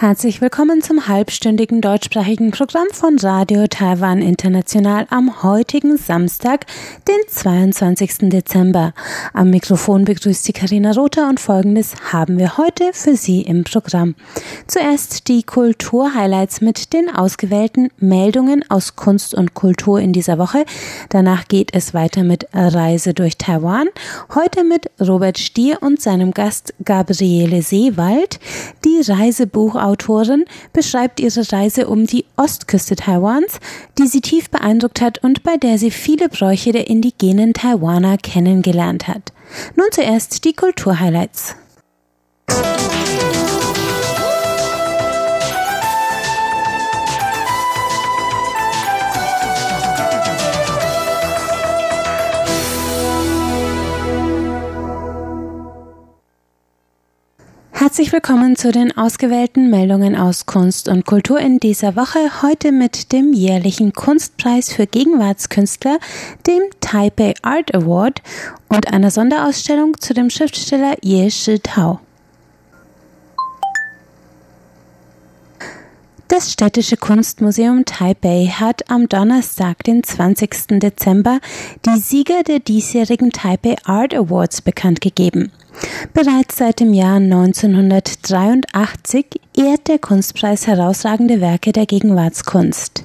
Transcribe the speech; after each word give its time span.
Herzlich 0.00 0.40
willkommen 0.40 0.80
zum 0.80 1.08
halbstündigen 1.08 1.82
deutschsprachigen 1.82 2.52
Programm 2.52 2.86
von 2.90 3.18
Radio 3.18 3.66
Taiwan 3.66 4.22
International 4.22 5.06
am 5.10 5.42
heutigen 5.42 5.98
Samstag, 5.98 6.64
den 7.06 7.18
22. 7.28 8.30
Dezember. 8.30 8.94
Am 9.34 9.50
Mikrofon 9.50 10.06
begrüßt 10.06 10.44
Sie 10.44 10.54
Karina 10.54 10.92
Rother 10.92 11.28
und 11.28 11.38
folgendes 11.38 11.96
haben 12.14 12.38
wir 12.38 12.56
heute 12.56 12.92
für 12.94 13.14
Sie 13.14 13.42
im 13.42 13.64
Programm. 13.64 14.14
Zuerst 14.66 15.28
die 15.28 15.42
Kulturhighlights 15.42 16.62
mit 16.62 16.94
den 16.94 17.14
ausgewählten 17.14 17.90
Meldungen 17.98 18.64
aus 18.70 18.96
Kunst 18.96 19.34
und 19.34 19.52
Kultur 19.52 20.00
in 20.00 20.14
dieser 20.14 20.38
Woche. 20.38 20.64
Danach 21.10 21.46
geht 21.46 21.74
es 21.74 21.92
weiter 21.92 22.24
mit 22.24 22.46
Reise 22.54 23.12
durch 23.12 23.36
Taiwan. 23.36 23.88
Heute 24.34 24.64
mit 24.64 24.90
Robert 24.98 25.36
Stier 25.36 25.82
und 25.82 26.00
seinem 26.00 26.30
Gast 26.30 26.72
Gabriele 26.86 27.60
Seewald. 27.60 28.40
Die 28.86 29.02
Reisebuch 29.06 29.74
Autorin 29.90 30.44
beschreibt 30.72 31.20
ihre 31.20 31.52
Reise 31.52 31.88
um 31.88 32.06
die 32.06 32.24
Ostküste 32.36 32.96
Taiwans, 32.96 33.58
die 33.98 34.06
sie 34.06 34.20
tief 34.20 34.48
beeindruckt 34.50 35.00
hat 35.00 35.22
und 35.22 35.42
bei 35.42 35.56
der 35.56 35.78
sie 35.78 35.90
viele 35.90 36.28
Bräuche 36.28 36.72
der 36.72 36.88
indigenen 36.88 37.52
Taiwaner 37.52 38.16
kennengelernt 38.16 39.08
hat. 39.08 39.32
Nun 39.76 39.88
zuerst 39.90 40.44
die 40.44 40.52
Kulturhighlights. 40.52 41.56
Herzlich 58.10 58.28
willkommen 58.28 58.56
zu 58.56 58.72
den 58.72 58.98
ausgewählten 58.98 59.70
Meldungen 59.70 60.16
aus 60.16 60.44
Kunst 60.44 60.88
und 60.88 61.06
Kultur 61.06 61.38
in 61.38 61.60
dieser 61.60 61.94
Woche. 61.94 62.42
Heute 62.42 62.72
mit 62.72 63.12
dem 63.12 63.32
jährlichen 63.32 63.92
Kunstpreis 63.92 64.72
für 64.72 64.88
Gegenwartskünstler, 64.88 66.00
dem 66.44 66.60
Taipei 66.80 67.34
Art 67.42 67.72
Award 67.72 68.20
und 68.68 68.92
einer 68.92 69.12
Sonderausstellung 69.12 70.00
zu 70.00 70.12
dem 70.12 70.28
Schriftsteller 70.28 70.96
Ye 71.02 71.30
Shitao. 71.30 72.00
Das 76.26 76.50
Städtische 76.50 76.96
Kunstmuseum 76.96 77.84
Taipei 77.84 78.46
hat 78.46 78.90
am 78.90 79.08
Donnerstag, 79.08 79.84
den 79.84 80.02
20. 80.02 80.80
Dezember, 80.80 81.38
die 81.86 82.00
Sieger 82.00 82.42
der 82.42 82.58
diesjährigen 82.58 83.30
Taipei 83.30 83.76
Art 83.84 84.14
Awards 84.16 84.62
bekannt 84.62 85.00
gegeben. 85.00 85.52
Bereits 86.12 86.56
seit 86.56 86.80
dem 86.80 86.92
Jahr 86.92 87.16
1983 87.16 89.26
ehrt 89.56 89.88
der 89.88 89.98
Kunstpreis 89.98 90.66
herausragende 90.66 91.40
Werke 91.40 91.72
der 91.72 91.86
Gegenwartskunst. 91.86 93.04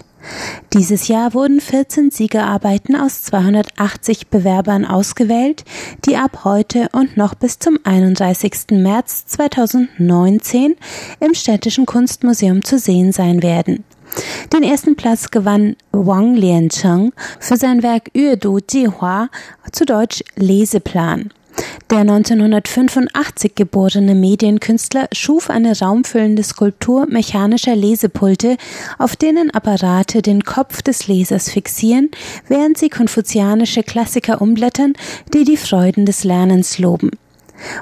Dieses 0.74 1.08
Jahr 1.08 1.34
wurden 1.34 1.62
14 1.62 2.12
Siegerarbeiten 2.12 2.96
aus 2.96 3.24
280 3.24 4.28
Bewerbern 4.28 4.86
ausgewählt, 4.86 5.64
die 6.06 6.18
ab 6.18 6.42
heute 6.44 6.90
und 6.92 7.16
noch 7.16 7.36
bis 7.36 7.60
zum 7.60 7.80
31. 7.84 8.72
März 8.72 9.26
2019 9.28 10.76
im 11.20 11.34
Städtischen 11.34 11.86
Kunstmuseum 11.86 12.64
zu 12.64 12.80
sehen 12.80 13.12
sein 13.12 13.44
werden. 13.44 13.84
Den 14.54 14.64
ersten 14.64 14.96
Platz 14.96 15.32
gewann 15.32 15.76
Wang 15.92 16.36
Liancheng 16.36 17.12
für 17.40 17.58
sein 17.58 17.84
Werk 17.84 18.10
Yuedu 18.16 18.60
Jihua, 18.70 19.30
zu 19.72 19.86
Deutsch 19.86 20.24
Leseplan. 20.36 21.32
Der 21.92 22.00
1985 22.00 23.54
geborene 23.56 24.16
Medienkünstler 24.16 25.08
schuf 25.14 25.50
eine 25.50 25.80
raumfüllende 25.80 26.44
Skulptur 26.44 27.06
mechanischer 27.06 27.76
Lesepulte, 27.76 28.58
auf 28.98 29.16
denen 29.16 29.52
Apparate 29.52 30.22
den 30.22 30.44
Kopf 30.44 30.82
des 30.82 31.08
Lesers 31.08 31.50
fixieren, 31.50 32.10
während 32.48 32.78
sie 32.78 32.90
konfuzianische 32.90 33.84
Klassiker 33.84 34.42
umblättern, 34.42 34.94
die 35.34 35.44
die 35.44 35.58
Freuden 35.58 36.06
des 36.06 36.24
Lernens 36.24 36.80
loben. 36.80 37.12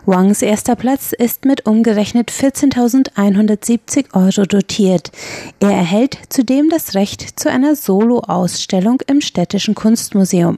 Wangs 0.05 0.41
erster 0.41 0.75
Platz 0.75 1.13
ist 1.13 1.45
mit 1.45 1.65
umgerechnet 1.65 2.31
14.170 2.31 4.13
Euro 4.13 4.45
dotiert. 4.45 5.11
Er 5.59 5.71
erhält 5.71 6.17
zudem 6.29 6.69
das 6.69 6.95
Recht 6.95 7.39
zu 7.39 7.49
einer 7.49 7.75
Solo-Ausstellung 7.75 9.01
im 9.07 9.21
Städtischen 9.21 9.75
Kunstmuseum. 9.75 10.57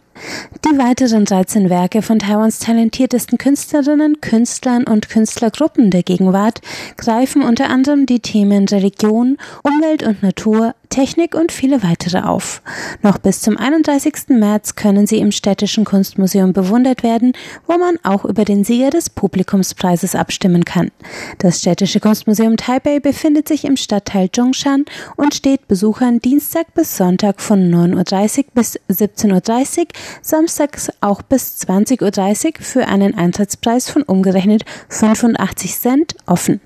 Die 0.66 0.78
weiteren 0.78 1.26
13 1.26 1.70
Werke 1.70 2.02
von 2.02 2.20
Taiwans 2.20 2.60
talentiertesten 2.60 3.38
Künstlerinnen, 3.38 4.22
Künstlern 4.22 4.86
und 4.86 5.10
Künstlergruppen 5.10 5.92
der 5.92 6.04
Gegenwart 6.04 6.62
greifen 6.98 7.44
unter 7.44 7.70
anderem 7.70 8.06
die 8.06 8.22
Themen 8.22 8.68
Religion, 8.68 9.38
Umwelt 9.64 10.04
und 10.04 10.24
Natur, 10.24 10.74
Technik 10.96 11.36
und 11.36 11.52
viele 11.52 11.84
weitere 11.84 12.20
auf. 12.20 12.62
Noch 13.02 13.18
bis 13.18 13.42
zum 13.42 13.58
31. 13.58 14.30
März 14.30 14.76
können 14.76 15.08
sie 15.08 15.18
im 15.18 15.34
Städtischen 15.34 15.84
Kunstmuseum 15.84 16.54
bewundert 16.54 17.04
werden, 17.04 17.34
wo 17.68 17.78
man 17.78 17.98
auch 18.04 18.24
über 18.24 18.46
den 18.46 18.64
Sieger 18.64 18.92
des 18.92 19.10
Publikumspreises 19.10 20.16
abstimmen 20.16 20.64
kann. 20.64 20.92
Das 21.40 21.60
Städtische 21.60 22.00
Kunstmuseum 22.00 22.56
Taipei 22.56 23.02
befindet 23.02 23.50
sich 23.50 23.66
im 23.66 23.76
Stadtteil 23.76 24.30
Zhongshan 24.32 24.86
und 25.18 25.36
steht 25.36 25.68
Besuchern 25.68 26.20
Dienstag 26.20 26.74
bis 26.74 26.96
Sonntag 26.96 27.42
von 27.42 27.60
9.30 27.70 28.38
Uhr 28.38 28.46
bis 28.54 28.80
17.30 28.90 29.80
Uhr, 29.80 29.86
samstags 30.22 30.90
auch 31.02 31.22
bis 31.24 31.58
20.30 31.68 32.46
Uhr 32.46 32.52
für 32.62 32.88
einen 32.88 33.16
Eintrittspreis 33.16 33.90
von 33.90 34.04
umgerechnet 34.04 34.64
85 34.88 35.78
Cent 35.78 36.16
offen. 36.26 36.62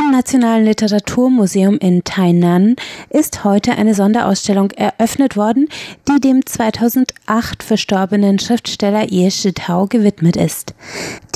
Im 0.00 0.12
Nationalen 0.12 0.64
Literaturmuseum 0.64 1.76
in 1.76 2.02
Tainan 2.04 2.76
ist 3.10 3.44
heute 3.44 3.72
eine 3.72 3.94
Sonderausstellung 3.94 4.70
eröffnet 4.70 5.36
worden, 5.36 5.68
die 6.08 6.18
dem 6.18 6.46
2008 6.46 7.62
verstorbenen 7.62 8.38
Schriftsteller 8.38 9.12
Ye 9.12 9.30
Shitao 9.30 9.86
gewidmet 9.88 10.36
ist. 10.36 10.74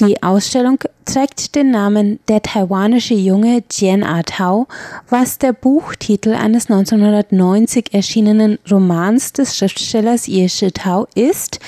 Die 0.01 0.23
Ausstellung 0.23 0.79
trägt 1.05 1.55
den 1.57 1.73
Namen 1.73 2.21
Der 2.29 2.41
taiwanische 2.41 3.15
Junge 3.15 3.63
Jian 3.71 4.03
A 4.03 4.23
Tao, 4.23 4.67
was 5.11 5.37
der 5.37 5.53
Buchtitel 5.53 6.33
eines 6.33 6.71
1990 6.71 7.93
erschienenen 7.93 8.59
Romans 8.71 9.35
des 9.35 9.59
Schriftstellers 9.59 10.27
Ye 10.27 10.49
Shitao 10.49 11.07
ist, 11.15 11.61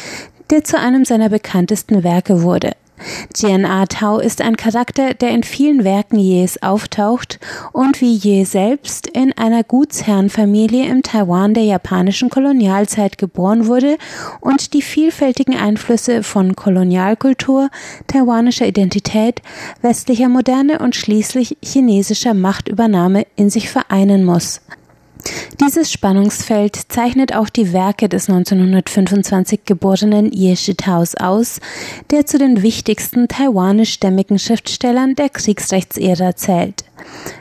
der 0.49 0.65
zu 0.65 0.79
einem 0.79 1.05
seiner 1.05 1.29
bekanntesten 1.29 2.05
Werke 2.05 2.43
wurde. 2.43 2.73
Jian 3.34 3.65
A 3.65 3.87
Tao 3.87 4.19
ist 4.19 4.41
ein 4.41 4.57
Charakter, 4.57 5.15
der 5.15 5.31
in 5.31 5.43
vielen 5.43 5.84
Werken 5.84 6.19
Yes 6.19 6.62
auftaucht 6.62 7.39
und 7.73 8.01
wie 8.01 8.15
Ye 8.15 8.45
selbst 8.45 9.07
in 9.07 9.33
einer 9.37 9.62
Gutsherrenfamilie 9.62 10.87
im 10.87 11.03
Taiwan 11.03 11.55
der 11.55 11.65
japanischen 11.65 12.31
Kolonialzeit 12.31 13.19
geboren 13.19 13.67
wurde 13.67 13.99
und 14.41 14.73
die 14.73 14.83
vielfältigen 14.83 15.56
Einflüsse 15.56 16.23
von 16.23 16.56
Kolonialkultur, 16.56 17.69
taiwanischer 18.06 18.67
Identität, 18.67 19.43
westlicher 19.83 20.29
Moderne 20.29 20.79
und 20.79 20.97
schließlich 20.97 21.59
chinesischer 21.62 22.35
Machtübernahme 22.35 23.27
in 23.37 23.51
sich 23.51 23.69
vereinen 23.69 24.25
muss. 24.25 24.61
Dieses 25.60 25.91
Spannungsfeld 25.91 26.76
zeichnet 26.88 27.34
auch 27.34 27.48
die 27.48 27.72
Werke 27.72 28.09
des 28.09 28.28
1925 28.28 29.64
geborenen 29.64 30.32
Ye 30.32 30.54
Shitaos 30.56 31.14
aus, 31.14 31.60
der 32.10 32.26
zu 32.26 32.38
den 32.38 32.62
wichtigsten 32.62 33.28
taiwanischstämmigen 33.28 34.38
Schriftstellern 34.38 35.14
der 35.14 35.28
Kriegsrechtsära 35.28 36.37
zählt. 36.37 36.84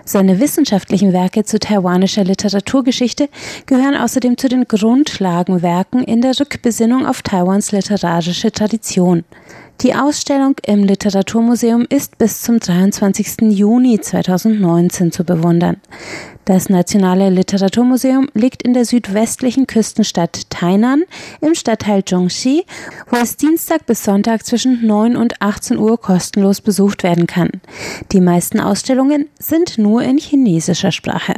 Seine 0.06 0.40
wissenschaftlichen 0.40 1.13
Werke 1.13 1.44
zu 1.44 1.59
taiwanischer 1.59 2.23
Literaturgeschichte 2.23 3.29
gehören 3.66 3.96
außerdem 3.96 4.38
zu 4.38 4.47
den 4.47 4.67
Grundlagenwerken 4.67 6.03
in 6.03 6.22
der 6.22 6.40
Rückbesinnung 6.40 7.05
auf 7.05 7.22
Taiwans 7.22 7.72
literarische 7.72 8.52
Tradition. 8.52 9.23
Die 9.82 9.94
Ausstellung 9.94 10.56
im 10.66 10.84
Literaturmuseum 10.84 11.86
ist 11.90 12.18
bis 12.18 12.42
zum 12.42 12.60
23. 12.60 13.52
Juni 13.52 14.00
2019 14.00 15.12
zu 15.12 15.26
bewundern. 15.26 15.78
Das 16.46 16.70
Nationale 16.70 17.30
Literaturmuseum 17.30 18.30
liegt 18.34 18.64
in 18.64 18.74
der 18.74 18.86
südwestlichen 18.86 19.68
Küstenstadt 19.68 20.50
Tainan 20.50 21.04
im 21.42 21.56
Stadtteil 21.56 22.06
Zhongxi, 22.06 22.66
wo 23.10 23.18
es 23.18 23.36
Dienstag 23.36 23.86
bis 23.86 24.04
Sonntag 24.04 24.46
zwischen 24.46 24.86
9 24.88 25.18
und 25.18 25.42
18 25.42 25.78
Uhr 25.78 26.00
kostenlos 26.00 26.62
besucht 26.62 27.04
werden 27.04 27.28
kann. 27.28 27.50
Die 28.14 28.22
meisten 28.22 28.62
Ausstellungen 28.62 29.28
sind 29.40 29.78
nur 29.78 30.04
in 30.04 30.18
chinesischer 30.18 30.94
Sprache. 30.94 31.34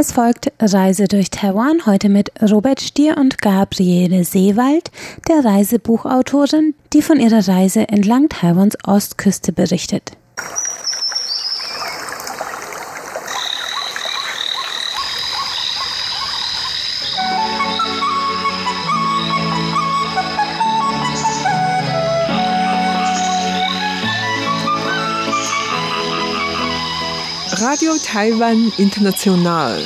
Es 0.00 0.12
folgt 0.12 0.52
Reise 0.60 1.08
durch 1.08 1.28
Taiwan 1.28 1.84
heute 1.84 2.08
mit 2.08 2.30
Robert 2.40 2.80
Stier 2.80 3.16
und 3.16 3.42
Gabriele 3.42 4.22
Seewald, 4.22 4.92
der 5.26 5.44
Reisebuchautorin, 5.44 6.74
die 6.92 7.02
von 7.02 7.18
ihrer 7.18 7.48
Reise 7.48 7.88
entlang 7.88 8.28
Taiwans 8.28 8.78
Ostküste 8.86 9.50
berichtet. 9.50 10.12
Radio 27.60 27.92
Taiwan 28.04 28.72
International. 28.76 29.82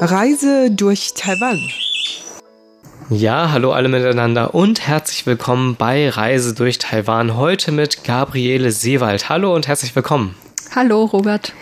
Reise 0.00 0.70
durch 0.70 1.14
Taiwan. 1.14 1.58
Ja, 3.08 3.52
hallo 3.52 3.72
alle 3.72 3.88
miteinander 3.88 4.54
und 4.54 4.86
herzlich 4.86 5.24
willkommen 5.24 5.76
bei 5.76 6.10
Reise 6.10 6.52
durch 6.52 6.76
Taiwan. 6.78 7.36
Heute 7.36 7.72
mit 7.72 8.04
Gabriele 8.04 8.70
Seewald. 8.70 9.30
Hallo 9.30 9.54
und 9.54 9.66
herzlich 9.66 9.96
willkommen. 9.96 10.34
Hallo, 10.74 11.04
Robert. 11.04 11.54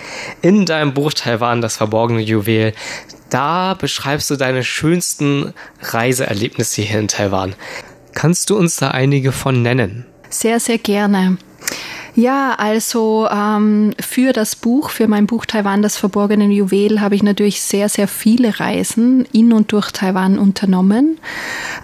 In 0.43 0.67
deinem 0.67 0.93
Buch 0.93 1.13
Taiwan, 1.13 1.61
das 1.61 1.77
verborgene 1.77 2.21
Juwel, 2.21 2.73
da 3.29 3.75
beschreibst 3.75 4.29
du 4.29 4.35
deine 4.35 4.65
schönsten 4.65 5.55
Reiseerlebnisse 5.83 6.83
hier 6.83 6.99
in 6.99 7.07
Taiwan. 7.07 7.55
Kannst 8.13 8.51
du 8.51 8.57
uns 8.57 8.77
da 8.77 8.89
einige 8.89 9.31
von 9.31 9.63
nennen? 9.63 10.05
Sehr, 10.31 10.59
sehr 10.59 10.79
gerne. 10.79 11.39
Ja, 12.21 12.55
also 12.59 13.27
ähm, 13.31 13.95
für 13.99 14.35
das 14.35 14.55
Buch, 14.55 14.91
für 14.91 15.09
mein 15.09 15.27
Buch 15.27 15.47
Taiwan, 15.47 15.81
das 15.81 15.97
verborgene 15.97 16.45
Juwel, 16.53 17.01
habe 17.01 17.15
ich 17.15 17.23
natürlich 17.23 17.63
sehr, 17.63 17.89
sehr 17.89 18.09
viele 18.09 18.61
Reisen 18.61 19.25
in 19.33 19.55
und 19.55 19.73
durch 19.73 19.91
Taiwan 19.91 20.39
unternommen 20.39 21.19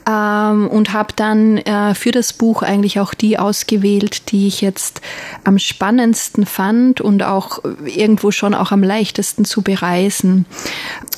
ähm, 0.06 0.68
und 0.68 0.92
habe 0.92 1.14
dann 1.16 1.56
äh, 1.56 1.94
für 1.94 2.10
das 2.10 2.34
Buch 2.34 2.62
eigentlich 2.62 3.00
auch 3.00 3.14
die 3.14 3.38
ausgewählt, 3.38 4.30
die 4.30 4.46
ich 4.46 4.60
jetzt 4.60 5.00
am 5.44 5.58
spannendsten 5.58 6.44
fand 6.44 7.00
und 7.00 7.22
auch 7.22 7.64
irgendwo 7.86 8.30
schon 8.30 8.52
auch 8.52 8.72
am 8.72 8.82
leichtesten 8.82 9.46
zu 9.46 9.62
bereisen. 9.62 10.44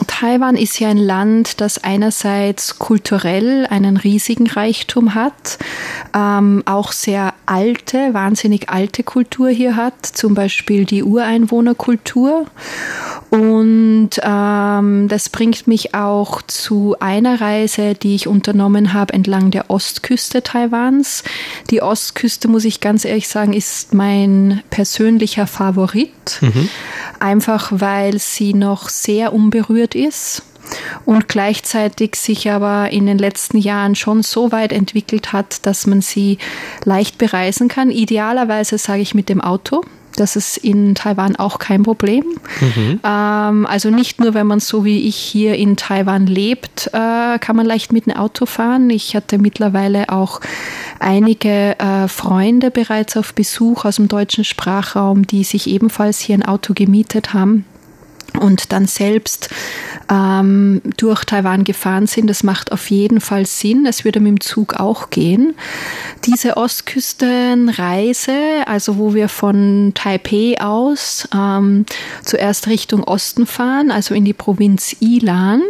Taiwan 0.06 0.54
ist 0.54 0.78
ja 0.78 0.90
ein 0.90 0.96
Land, 0.96 1.60
das 1.60 1.82
einerseits 1.82 2.78
kulturell 2.78 3.66
einen 3.68 3.96
riesigen 3.96 4.46
Reichtum 4.46 5.16
hat, 5.16 5.58
ähm, 6.14 6.62
auch 6.66 6.92
sehr 6.92 7.34
alte, 7.46 8.14
wahnsinnig 8.14 8.68
alte 8.68 9.02
Kultur 9.08 9.48
hier 9.48 9.74
hat, 9.74 10.04
zum 10.04 10.34
Beispiel 10.34 10.84
die 10.84 11.02
Ureinwohnerkultur. 11.02 12.44
Und 13.30 14.10
ähm, 14.22 15.08
das 15.08 15.30
bringt 15.30 15.66
mich 15.66 15.94
auch 15.94 16.42
zu 16.42 16.94
einer 17.00 17.40
Reise, 17.40 17.94
die 17.94 18.14
ich 18.14 18.28
unternommen 18.28 18.92
habe 18.92 19.14
entlang 19.14 19.50
der 19.50 19.70
Ostküste 19.70 20.42
Taiwans. 20.42 21.24
Die 21.70 21.80
Ostküste, 21.80 22.48
muss 22.48 22.66
ich 22.66 22.80
ganz 22.80 23.06
ehrlich 23.06 23.28
sagen, 23.28 23.54
ist 23.54 23.94
mein 23.94 24.62
persönlicher 24.68 25.46
Favorit. 25.46 26.38
Mhm. 26.42 26.68
Einfach 27.18 27.72
weil 27.72 28.18
sie 28.18 28.52
noch 28.52 28.90
sehr 28.90 29.32
unberührt 29.32 29.94
ist 29.94 30.42
und 31.04 31.28
gleichzeitig 31.28 32.16
sich 32.16 32.50
aber 32.50 32.90
in 32.90 33.06
den 33.06 33.18
letzten 33.18 33.58
Jahren 33.58 33.94
schon 33.94 34.22
so 34.22 34.52
weit 34.52 34.72
entwickelt 34.72 35.32
hat, 35.32 35.66
dass 35.66 35.86
man 35.86 36.00
sie 36.00 36.38
leicht 36.84 37.18
bereisen 37.18 37.68
kann. 37.68 37.90
Idealerweise 37.90 38.78
sage 38.78 39.02
ich 39.02 39.14
mit 39.14 39.28
dem 39.28 39.40
Auto. 39.40 39.82
Das 40.18 40.34
ist 40.34 40.56
in 40.56 40.96
Taiwan 40.96 41.36
auch 41.36 41.60
kein 41.60 41.84
Problem. 41.84 42.24
Mhm. 42.60 43.00
Ähm, 43.04 43.66
also 43.66 43.90
nicht 43.90 44.20
nur, 44.20 44.34
wenn 44.34 44.48
man 44.48 44.58
so 44.58 44.84
wie 44.84 45.06
ich 45.06 45.16
hier 45.16 45.54
in 45.54 45.76
Taiwan 45.76 46.26
lebt, 46.26 46.88
äh, 46.92 47.38
kann 47.38 47.54
man 47.54 47.64
leicht 47.64 47.92
mit 47.92 48.06
dem 48.06 48.16
Auto 48.16 48.44
fahren. 48.44 48.90
Ich 48.90 49.14
hatte 49.14 49.38
mittlerweile 49.38 50.08
auch 50.08 50.40
einige 50.98 51.78
äh, 51.78 52.08
Freunde 52.08 52.72
bereits 52.72 53.16
auf 53.16 53.32
Besuch 53.32 53.84
aus 53.84 53.96
dem 53.96 54.08
deutschen 54.08 54.42
Sprachraum, 54.42 55.24
die 55.24 55.44
sich 55.44 55.68
ebenfalls 55.68 56.18
hier 56.18 56.34
ein 56.34 56.44
Auto 56.44 56.74
gemietet 56.74 57.32
haben 57.32 57.64
und 58.40 58.72
dann 58.72 58.86
selbst 58.86 59.50
ähm, 60.10 60.80
durch 60.96 61.24
Taiwan 61.24 61.64
gefahren 61.64 62.06
sind. 62.06 62.28
Das 62.28 62.42
macht 62.42 62.72
auf 62.72 62.90
jeden 62.90 63.20
Fall 63.20 63.46
Sinn. 63.46 63.86
Es 63.86 64.04
würde 64.04 64.20
mit 64.20 64.28
dem 64.28 64.40
Zug 64.40 64.74
auch 64.74 65.10
gehen. 65.10 65.54
Diese 66.24 66.56
Ostküstenreise, 66.56 68.32
also 68.66 68.98
wo 68.98 69.14
wir 69.14 69.28
von 69.28 69.92
Taipei 69.94 70.56
aus 70.60 71.28
ähm, 71.34 71.84
zuerst 72.24 72.66
Richtung 72.68 73.04
Osten 73.04 73.46
fahren, 73.46 73.90
also 73.90 74.14
in 74.14 74.24
die 74.24 74.32
Provinz 74.32 74.96
Ilan 75.00 75.62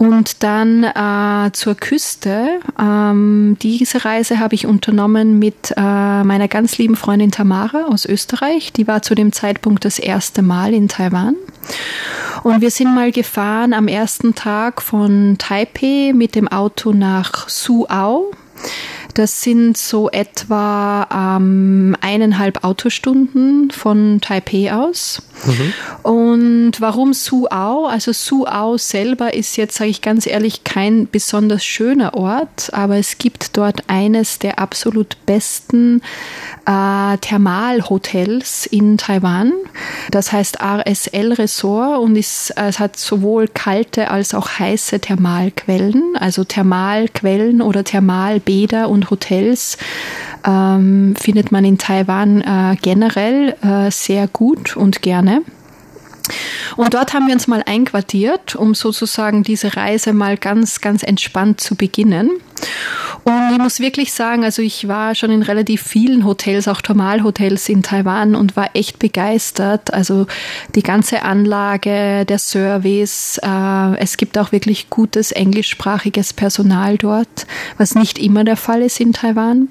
und 0.00 0.42
dann 0.42 0.82
äh, 0.82 1.52
zur 1.52 1.74
Küste. 1.74 2.60
Ähm, 2.80 3.58
diese 3.60 4.02
Reise 4.02 4.38
habe 4.38 4.54
ich 4.54 4.66
unternommen 4.66 5.38
mit 5.38 5.74
äh, 5.76 6.24
meiner 6.24 6.48
ganz 6.48 6.78
lieben 6.78 6.96
Freundin 6.96 7.30
Tamara 7.30 7.84
aus 7.84 8.06
Österreich. 8.06 8.72
Die 8.72 8.88
war 8.88 9.02
zu 9.02 9.14
dem 9.14 9.30
Zeitpunkt 9.30 9.84
das 9.84 9.98
erste 9.98 10.40
Mal 10.40 10.72
in 10.72 10.88
Taiwan. 10.88 11.36
Und 12.42 12.62
wir 12.62 12.70
sind 12.70 12.94
mal 12.94 13.12
gefahren 13.12 13.74
am 13.74 13.88
ersten 13.88 14.34
Tag 14.34 14.80
von 14.80 15.36
Taipei 15.36 16.12
mit 16.14 16.34
dem 16.34 16.48
Auto 16.48 16.92
nach 16.92 17.50
Suau. 17.50 18.30
Das 19.14 19.42
sind 19.42 19.76
so 19.76 20.10
etwa 20.10 21.06
ähm, 21.38 21.96
eineinhalb 22.00 22.64
Autostunden 22.64 23.70
von 23.70 24.20
Taipei 24.20 24.72
aus. 24.72 25.22
Mhm. 25.44 25.72
Und 26.02 26.80
warum 26.80 27.12
Suau? 27.12 27.86
Also 27.86 28.12
Suau 28.12 28.76
selber 28.76 29.34
ist 29.34 29.56
jetzt, 29.56 29.76
sage 29.76 29.90
ich 29.90 30.02
ganz 30.02 30.26
ehrlich, 30.26 30.64
kein 30.64 31.08
besonders 31.10 31.64
schöner 31.64 32.14
Ort, 32.14 32.72
aber 32.72 32.96
es 32.96 33.18
gibt 33.18 33.56
dort 33.56 33.84
eines 33.88 34.38
der 34.38 34.58
absolut 34.58 35.16
besten 35.26 36.02
äh, 36.70 37.18
Thermalhotels 37.18 38.66
in 38.66 38.96
Taiwan. 38.96 39.52
Das 40.10 40.32
heißt 40.32 40.58
RSL 40.62 41.32
Resort 41.32 42.00
und 42.00 42.16
ist, 42.16 42.52
es 42.56 42.78
hat 42.78 42.96
sowohl 42.96 43.48
kalte 43.48 44.10
als 44.10 44.34
auch 44.34 44.48
heiße 44.58 45.00
Thermalquellen, 45.00 46.16
also 46.18 46.44
Thermalquellen 46.44 47.60
oder 47.62 47.82
Thermalbäder 47.82 48.88
und 48.88 49.10
Hotels 49.10 49.78
ähm, 50.46 51.14
findet 51.18 51.50
man 51.50 51.64
in 51.64 51.78
Taiwan 51.78 52.40
äh, 52.42 52.76
generell 52.80 53.56
äh, 53.62 53.90
sehr 53.90 54.28
gut 54.28 54.76
und 54.76 55.02
gerne. 55.02 55.42
Und 56.76 56.94
dort 56.94 57.12
haben 57.12 57.26
wir 57.26 57.34
uns 57.34 57.48
mal 57.48 57.64
einquartiert, 57.66 58.54
um 58.54 58.74
sozusagen 58.74 59.42
diese 59.42 59.76
Reise 59.76 60.12
mal 60.12 60.36
ganz, 60.36 60.80
ganz 60.80 61.02
entspannt 61.02 61.60
zu 61.60 61.74
beginnen. 61.74 62.30
Und 63.24 63.52
ich 63.52 63.58
muss 63.58 63.80
wirklich 63.80 64.12
sagen, 64.12 64.44
also 64.44 64.62
ich 64.62 64.88
war 64.88 65.14
schon 65.14 65.30
in 65.30 65.42
relativ 65.42 65.82
vielen 65.82 66.24
Hotels, 66.24 66.68
auch 66.68 66.80
Thermalhotels 66.80 67.68
in 67.68 67.82
Taiwan 67.82 68.34
und 68.34 68.56
war 68.56 68.70
echt 68.74 68.98
begeistert. 68.98 69.92
Also 69.92 70.26
die 70.74 70.82
ganze 70.82 71.22
Anlage, 71.22 72.24
der 72.24 72.38
Service, 72.38 73.38
äh, 73.42 73.96
es 73.98 74.16
gibt 74.16 74.38
auch 74.38 74.52
wirklich 74.52 74.88
gutes 74.90 75.32
englischsprachiges 75.32 76.32
Personal 76.32 76.96
dort, 76.96 77.46
was 77.76 77.94
nicht 77.94 78.18
immer 78.18 78.44
der 78.44 78.56
Fall 78.56 78.82
ist 78.82 79.00
in 79.00 79.12
Taiwan. 79.12 79.68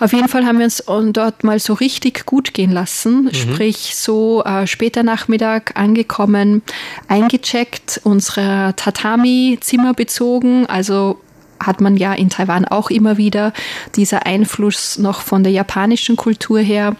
Auf 0.00 0.12
jeden 0.12 0.28
Fall 0.28 0.44
haben 0.44 0.58
wir 0.58 0.64
uns 0.64 0.82
dort 1.12 1.44
mal 1.44 1.58
so 1.58 1.74
richtig 1.74 2.26
gut 2.26 2.54
gehen 2.54 2.72
lassen, 2.72 3.24
mhm. 3.24 3.34
sprich 3.34 3.96
so 3.96 4.42
äh, 4.44 4.66
später 4.66 5.02
Nachmittag 5.02 5.72
angekommen, 5.76 6.62
eingecheckt, 7.08 8.00
unsere 8.04 8.74
Tatami-Zimmer 8.76 9.94
bezogen, 9.94 10.66
also 10.66 11.18
hat 11.62 11.80
man 11.80 11.96
ja 11.96 12.12
in 12.12 12.30
Taiwan 12.30 12.64
auch 12.64 12.90
immer 12.90 13.16
wieder 13.16 13.52
dieser 13.96 14.26
Einfluss 14.26 14.98
noch 14.98 15.20
von 15.20 15.42
der 15.42 15.52
japanischen 15.52 16.16
Kultur 16.16 16.60
her. 16.60 16.96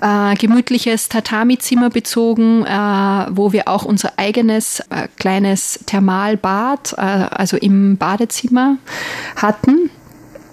Äh, 0.00 0.34
gemütliches 0.36 1.08
Tatami-Zimmer 1.08 1.90
bezogen, 1.90 2.64
äh, 2.64 3.26
wo 3.30 3.52
wir 3.52 3.68
auch 3.68 3.84
unser 3.84 4.12
eigenes 4.18 4.80
äh, 4.90 5.08
kleines 5.18 5.80
Thermalbad, 5.86 6.94
äh, 6.96 7.00
also 7.00 7.56
im 7.56 7.96
Badezimmer 7.96 8.78
hatten 9.36 9.90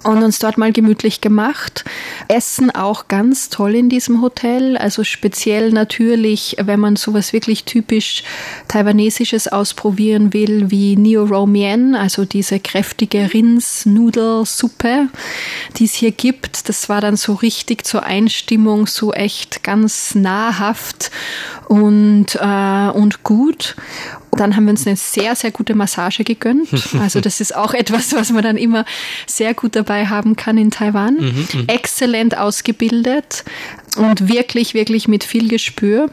und 0.04 0.22
uns 0.22 0.38
dort 0.38 0.58
mal 0.58 0.72
gemütlich 0.72 1.20
gemacht. 1.20 1.84
Essen 2.28 2.70
auch 2.70 3.08
ganz 3.08 3.48
toll 3.50 3.74
in 3.74 3.88
diesem 3.88 4.22
Hotel, 4.22 4.76
also 4.76 5.04
speziell 5.04 5.70
natürlich, 5.70 6.56
wenn 6.62 6.80
man 6.80 6.96
sowas 6.96 7.32
wirklich 7.32 7.64
typisch 7.64 8.22
taiwanesisches 8.68 9.48
ausprobieren 9.48 10.32
will, 10.32 10.70
wie 10.70 10.96
Neo 10.96 11.24
Romien, 11.24 11.94
also 11.94 12.24
diese 12.24 12.60
kräftige 12.60 13.32
Rins-Nudelsuppe, 13.32 15.08
die 15.76 15.84
es 15.84 15.94
hier 15.94 16.12
gibt. 16.12 16.68
Das 16.68 16.88
war 16.88 17.00
dann 17.00 17.16
so 17.16 17.34
richtig 17.34 17.86
zur 17.86 18.04
Einstimmung, 18.04 18.86
so 18.86 19.12
echt 19.12 19.62
ganz 19.62 20.14
nahrhaft 20.14 21.10
und, 21.68 22.36
äh, 22.40 22.90
und 22.90 23.22
gut. 23.22 23.76
Dann 24.36 24.56
haben 24.56 24.64
wir 24.64 24.70
uns 24.70 24.86
eine 24.86 24.96
sehr, 24.96 25.34
sehr 25.34 25.50
gute 25.50 25.74
Massage 25.74 26.24
gegönnt. 26.24 26.68
Also 27.04 27.20
das 27.20 27.40
ist 27.40 27.54
auch 27.54 27.74
etwas, 27.74 28.14
was 28.14 28.30
man 28.30 28.42
dann 28.42 28.56
immer 28.56 28.84
sehr 29.26 29.52
gut 29.52 29.76
dabei 29.76 30.06
haben 30.06 30.36
kann 30.36 30.56
in 30.56 30.70
Taiwan. 30.70 31.16
Mhm, 31.16 31.48
mhm. 31.52 31.64
Exzellent 31.66 32.38
ausgebildet. 32.38 33.44
Und 33.96 34.28
wirklich, 34.28 34.74
wirklich 34.74 35.08
mit 35.08 35.24
viel 35.24 35.48
Gespür. 35.48 36.10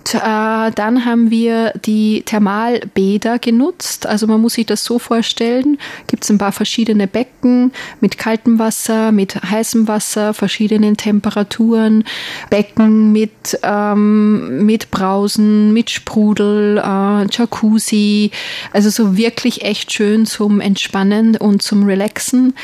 Und, 0.00 0.14
äh, 0.14 0.70
dann 0.74 1.04
haben 1.04 1.30
wir 1.30 1.72
die 1.84 2.22
Thermalbäder 2.22 3.38
genutzt. 3.38 4.06
Also 4.06 4.26
man 4.26 4.40
muss 4.40 4.54
sich 4.54 4.66
das 4.66 4.84
so 4.84 4.98
vorstellen, 4.98 5.78
gibt 6.06 6.24
es 6.24 6.30
ein 6.30 6.38
paar 6.38 6.52
verschiedene 6.52 7.06
Becken 7.06 7.72
mit 8.00 8.16
kaltem 8.16 8.58
Wasser, 8.58 9.12
mit 9.12 9.34
heißem 9.34 9.88
Wasser, 9.88 10.32
verschiedenen 10.34 10.96
Temperaturen, 10.96 12.04
Becken 12.48 13.12
mit, 13.12 13.58
ähm, 13.62 14.64
mit 14.64 14.90
Brausen, 14.90 15.72
mit 15.72 15.90
Sprudel, 15.90 16.78
äh, 16.78 17.26
Jacuzzi. 17.30 18.30
Also 18.72 18.90
so 18.90 19.16
wirklich 19.16 19.62
echt 19.62 19.92
schön 19.92 20.26
zum 20.26 20.60
Entspannen 20.60 21.36
und 21.36 21.62
zum 21.62 21.84
Relaxen. 21.84 22.54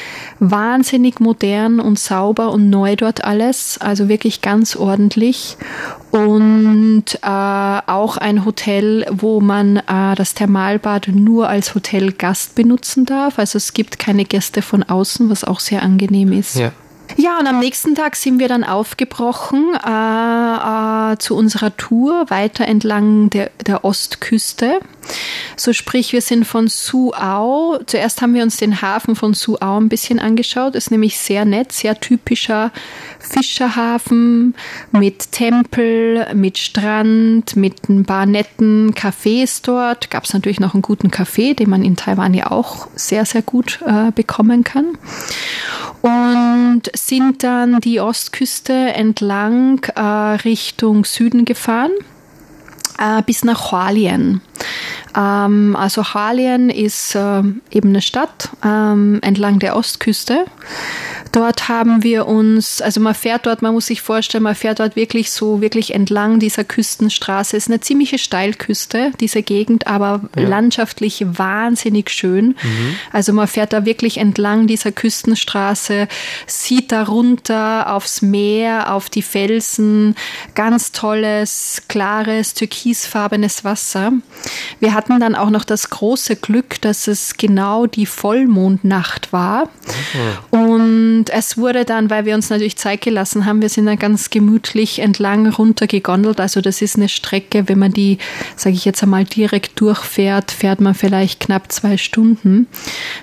Wahnsinnig 0.40 1.20
modern 1.20 1.80
und 1.80 1.98
sauber 1.98 2.50
und 2.50 2.70
neu 2.70 2.96
dort 2.96 3.24
alles. 3.24 3.78
Also 3.78 4.08
wirklich 4.08 4.40
ganz 4.46 4.76
ordentlich 4.76 5.56
und 6.12 7.04
äh, 7.20 7.26
auch 7.26 8.16
ein 8.16 8.44
Hotel, 8.44 9.04
wo 9.10 9.40
man 9.40 9.78
äh, 9.78 10.14
das 10.14 10.34
Thermalbad 10.34 11.08
nur 11.08 11.48
als 11.48 11.74
Hotelgast 11.74 12.54
benutzen 12.54 13.06
darf. 13.06 13.40
Also 13.40 13.56
es 13.56 13.72
gibt 13.72 13.98
keine 13.98 14.24
Gäste 14.24 14.62
von 14.62 14.84
außen, 14.84 15.28
was 15.30 15.42
auch 15.42 15.58
sehr 15.58 15.82
angenehm 15.82 16.30
ist. 16.30 16.54
Ja. 16.54 16.70
Ja, 17.16 17.38
und 17.40 17.48
am 17.48 17.58
nächsten 17.58 17.96
Tag 17.96 18.14
sind 18.14 18.38
wir 18.38 18.46
dann 18.46 18.62
aufgebrochen 18.62 19.74
äh, 19.84 21.12
äh, 21.12 21.18
zu 21.18 21.34
unserer 21.34 21.76
Tour 21.76 22.26
weiter 22.28 22.66
entlang 22.66 23.30
der, 23.30 23.50
der 23.66 23.84
Ostküste. 23.84 24.78
So 25.56 25.72
sprich, 25.72 26.12
wir 26.12 26.20
sind 26.20 26.44
von 26.44 26.68
Suau. 26.68 27.78
Zuerst 27.86 28.20
haben 28.20 28.34
wir 28.34 28.42
uns 28.42 28.58
den 28.58 28.82
Hafen 28.82 29.16
von 29.16 29.32
Suau 29.32 29.78
ein 29.78 29.88
bisschen 29.88 30.18
angeschaut. 30.18 30.74
Ist 30.74 30.90
nämlich 30.90 31.18
sehr 31.18 31.44
nett, 31.44 31.72
sehr 31.72 31.98
typischer 31.98 32.72
Fischerhafen 33.18 34.54
mit 34.92 35.32
Tempel, 35.32 36.26
mit 36.34 36.58
Strand, 36.58 37.56
mit 37.56 37.88
ein 37.88 38.04
paar 38.04 38.26
netten 38.26 38.94
Cafés 38.94 39.60
dort. 39.62 40.10
Gab 40.10 40.24
es 40.24 40.34
natürlich 40.34 40.60
noch 40.60 40.74
einen 40.74 40.82
guten 40.82 41.10
Kaffee, 41.10 41.54
den 41.54 41.70
man 41.70 41.82
in 41.82 41.96
Taiwan 41.96 42.34
ja 42.34 42.50
auch 42.50 42.88
sehr, 42.94 43.24
sehr 43.24 43.42
gut 43.42 43.80
äh, 43.86 44.10
bekommen 44.12 44.62
kann. 44.62 44.98
Und 46.02 46.82
sind 46.94 47.42
dann 47.42 47.80
die 47.80 48.00
Ostküste 48.00 48.72
entlang 48.72 49.82
äh, 49.94 50.00
Richtung 50.00 51.04
Süden 51.04 51.44
gefahren 51.44 51.92
äh, 52.98 53.22
bis 53.22 53.44
nach 53.44 53.72
Hualien. 53.72 54.40
Ähm, 55.16 55.76
also 55.76 56.14
Hualien 56.14 56.70
ist 56.70 57.14
äh, 57.14 57.42
eben 57.70 57.88
eine 57.90 58.02
Stadt 58.02 58.50
ähm, 58.64 59.18
entlang 59.22 59.58
der 59.58 59.76
Ostküste. 59.76 60.44
Dort 61.32 61.68
haben 61.68 62.02
wir 62.02 62.26
uns, 62.26 62.80
also 62.80 63.00
man 63.00 63.14
fährt 63.14 63.46
dort, 63.46 63.60
man 63.60 63.74
muss 63.74 63.86
sich 63.86 64.00
vorstellen, 64.00 64.44
man 64.44 64.54
fährt 64.54 64.80
dort 64.80 64.96
wirklich 64.96 65.30
so, 65.30 65.60
wirklich 65.60 65.94
entlang 65.94 66.38
dieser 66.38 66.64
Küstenstraße. 66.64 67.56
Es 67.56 67.64
ist 67.64 67.70
eine 67.70 67.80
ziemliche 67.80 68.18
Steilküste, 68.18 69.12
diese 69.20 69.42
Gegend, 69.42 69.86
aber 69.86 70.22
ja. 70.34 70.48
landschaftlich 70.48 71.24
wahnsinnig 71.26 72.10
schön. 72.10 72.48
Mhm. 72.62 72.96
Also 73.12 73.32
man 73.32 73.48
fährt 73.48 73.72
da 73.72 73.84
wirklich 73.84 74.18
entlang 74.18 74.66
dieser 74.66 74.92
Küstenstraße, 74.92 76.08
sieht 76.46 76.92
da 76.92 77.02
runter 77.02 77.92
aufs 77.92 78.22
Meer, 78.22 78.92
auf 78.94 79.10
die 79.10 79.22
Felsen, 79.22 80.14
ganz 80.54 80.92
tolles, 80.92 81.82
klares, 81.88 82.54
türkisfarbenes 82.54 83.64
Wasser. 83.64 84.12
Wir 84.80 84.94
hatten 84.94 85.18
dann 85.20 85.34
auch 85.34 85.50
noch 85.50 85.64
das 85.64 85.90
große 85.90 86.36
Glück, 86.36 86.80
dass 86.80 87.08
es 87.08 87.36
genau 87.36 87.86
die 87.86 88.06
Vollmondnacht 88.06 89.32
war. 89.32 89.68
Mhm. 90.52 90.58
Und 90.58 91.24
es 91.30 91.56
wurde 91.58 91.84
dann, 91.84 92.10
weil 92.10 92.24
wir 92.24 92.34
uns 92.34 92.50
natürlich 92.50 92.76
Zeit 92.76 93.00
gelassen 93.00 93.46
haben, 93.46 93.62
wir 93.62 93.68
sind 93.68 93.86
dann 93.86 93.98
ganz 93.98 94.30
gemütlich 94.30 94.98
entlang 94.98 95.48
runtergegondelt. 95.48 96.40
Also 96.40 96.60
das 96.60 96.82
ist 96.82 96.96
eine 96.96 97.08
Strecke, 97.08 97.68
wenn 97.68 97.78
man 97.78 97.92
die, 97.92 98.18
sage 98.56 98.76
ich 98.76 98.84
jetzt 98.84 99.02
einmal, 99.02 99.24
direkt 99.24 99.80
durchfährt, 99.80 100.50
fährt 100.50 100.80
man 100.80 100.94
vielleicht 100.94 101.40
knapp 101.40 101.72
zwei 101.72 101.96
Stunden. 101.96 102.66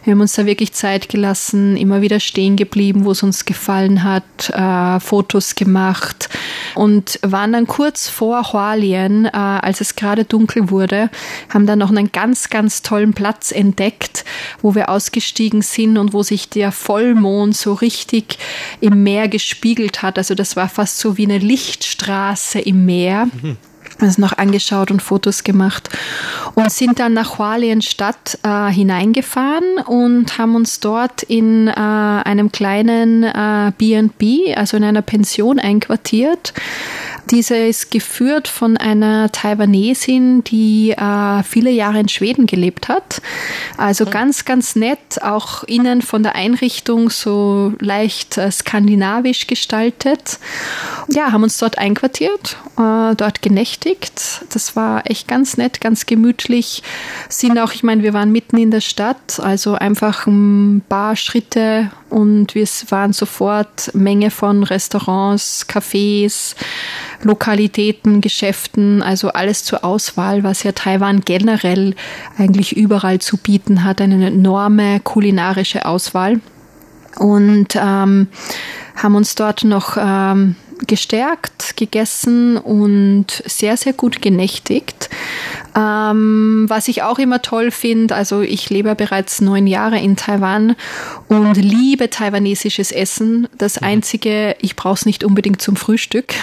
Wir 0.04 0.12
haben 0.12 0.22
uns 0.22 0.34
da 0.34 0.46
wirklich 0.46 0.74
Zeit 0.74 1.10
gelassen, 1.10 1.78
immer 1.78 2.02
wieder 2.02 2.20
stehen 2.20 2.56
geblieben, 2.56 3.06
wo 3.06 3.12
es 3.12 3.24
uns 3.24 3.46
gefallen 3.46 4.04
hat, 4.04 4.50
äh, 4.50 5.00
Fotos 5.00 5.56
gemacht 5.56 6.30
und 6.76 7.20
waren 7.22 7.54
dann 7.54 7.68
kurz 7.68 8.10
vor 8.10 8.54
Hualien, 8.54 9.26
äh, 9.26 9.30
als 9.32 9.82
es 9.82 9.96
gerade 9.96 10.26
dunkel 10.26 10.70
wurde, 10.70 11.10
haben 11.50 11.66
dann 11.66 11.80
noch 11.80 11.90
einen 11.90 12.12
ganz, 12.12 12.50
ganz 12.50 12.82
tollen 12.82 13.14
Platz 13.14 13.52
entdeckt, 13.52 14.26
wo 14.62 14.76
wir 14.76 14.90
ausgestiegen 14.90 15.62
sind 15.62 15.98
und 15.98 16.14
wo 16.14 16.24
sich 16.24 16.50
der 16.50 16.72
Vollmond 16.72 17.56
so 17.56 17.74
richtig 17.74 18.38
im 18.80 19.04
Meer 19.04 19.28
gespiegelt 19.28 20.02
hat. 20.02 20.18
Also 20.18 20.36
das 20.36 20.56
war 20.56 20.70
fast 20.70 21.00
so 21.00 21.18
wie 21.18 21.26
eine 21.26 21.38
Lichtstraße 21.38 22.60
im 22.60 22.86
Meer. 22.86 23.28
Mhm 23.42 23.58
uns 24.02 24.18
noch 24.18 24.38
angeschaut 24.38 24.92
und 24.92 25.02
Fotos 25.02 25.44
gemacht 25.44 25.90
und 26.56 26.72
sind 26.72 27.00
dann 27.00 27.14
nach 27.14 27.38
Hualienstadt 27.38 28.40
äh, 28.44 28.72
hineingefahren 28.72 29.78
und 29.86 30.38
haben 30.38 30.56
uns 30.56 30.80
dort 30.80 31.24
in 31.24 31.68
äh, 31.68 31.72
einem 31.72 32.52
kleinen 32.52 33.24
äh, 33.24 33.72
B&B, 33.78 34.54
also 34.56 34.78
in 34.78 34.84
einer 34.84 35.02
Pension 35.02 35.60
einquartiert. 35.60 36.54
Diese 37.32 37.56
ist 37.56 37.90
geführt 37.90 38.48
von 38.48 38.76
einer 38.76 39.32
Taiwanesin, 39.32 40.44
die 40.44 40.92
äh, 40.92 41.44
viele 41.44 41.70
Jahre 41.70 42.00
in 42.00 42.10
Schweden 42.10 42.46
gelebt 42.46 42.90
hat. 42.90 43.22
Also 43.78 44.06
ganz, 44.06 44.46
ganz 44.46 44.76
nett, 44.76 45.22
auch 45.22 45.64
innen 45.64 46.02
von 46.02 46.24
der 46.24 46.36
Einrichtung 46.36 47.10
so 47.10 47.74
leicht 47.80 48.38
äh, 48.38 48.52
skandinavisch 48.52 49.48
gestaltet. 49.48 50.40
Ja, 51.10 51.32
haben 51.32 51.44
uns 51.44 51.58
dort 51.58 51.78
einquartiert, 51.78 52.58
äh, 52.78 53.16
dort 53.16 53.42
genächtigt. 53.42 54.46
Das 54.54 54.76
war 54.76 55.10
echt 55.10 55.28
ganz 55.28 55.58
nett, 55.58 55.82
ganz 55.82 56.06
gemütlich. 56.06 56.82
Sind 57.30 57.60
auch, 57.60 57.74
ich 57.74 57.84
meine, 57.84 58.04
wir 58.04 58.14
waren 58.14 58.32
mitten 58.32 58.58
in 58.58 58.72
der 58.72 58.82
Stadt, 58.82 59.40
also 59.40 59.74
einfach 59.74 60.28
ein 60.28 60.82
paar 60.88 61.16
Schritte 61.16 61.92
und 62.10 62.56
wir 62.56 62.68
waren 62.90 63.12
sofort 63.12 63.94
Menge 63.94 64.32
von 64.32 64.64
Restaurants, 64.64 65.66
Cafés, 65.68 66.56
Lokalitäten, 67.22 68.22
Geschäften, 68.22 69.02
also 69.02 69.30
alles 69.30 69.64
zur 69.64 69.84
Auswahl, 69.84 70.44
was 70.44 70.64
ja 70.64 70.72
Taiwan 70.72 71.22
generell 71.22 71.96
eigentlich 72.38 72.78
überall 72.78 73.20
zu 73.20 73.38
bieten 73.38 73.84
hat, 73.84 74.00
eine 74.00 74.28
enorme 74.28 75.00
kulinarische 75.02 75.86
Auswahl. 75.86 76.40
Und 77.18 77.76
ähm, 77.76 78.28
haben 78.96 79.16
uns 79.16 79.36
dort 79.36 79.64
noch 79.64 79.98
ähm, 80.00 80.56
gestärkt, 80.88 81.76
gegessen 81.78 82.58
und 82.58 83.44
sehr, 83.46 83.78
sehr 83.78 83.94
gut 83.94 84.22
genächtigt. 84.22 85.10
Ähm, 85.76 86.66
was 86.68 86.88
ich 86.88 87.02
auch 87.02 87.18
immer 87.18 87.42
toll 87.42 87.72
finde, 87.72 88.16
also 88.16 88.42
ich 88.42 88.70
lebe 88.70 88.94
bereits 88.96 89.42
neun 89.42 89.66
Jahre 89.66 90.00
in 90.00 90.16
Taiwan 90.16 90.76
und 91.28 91.56
liebe 91.56 92.10
taiwanesisches 92.10 92.92
Essen. 92.92 93.48
Das 93.58 93.82
mhm. 93.82 93.88
Einzige, 93.88 94.56
ich 94.62 94.76
brauche 94.76 94.96
es 94.96 95.06
nicht 95.06 95.24
unbedingt 95.24 95.62
zum 95.62 95.76
Frühstück. 95.76 96.36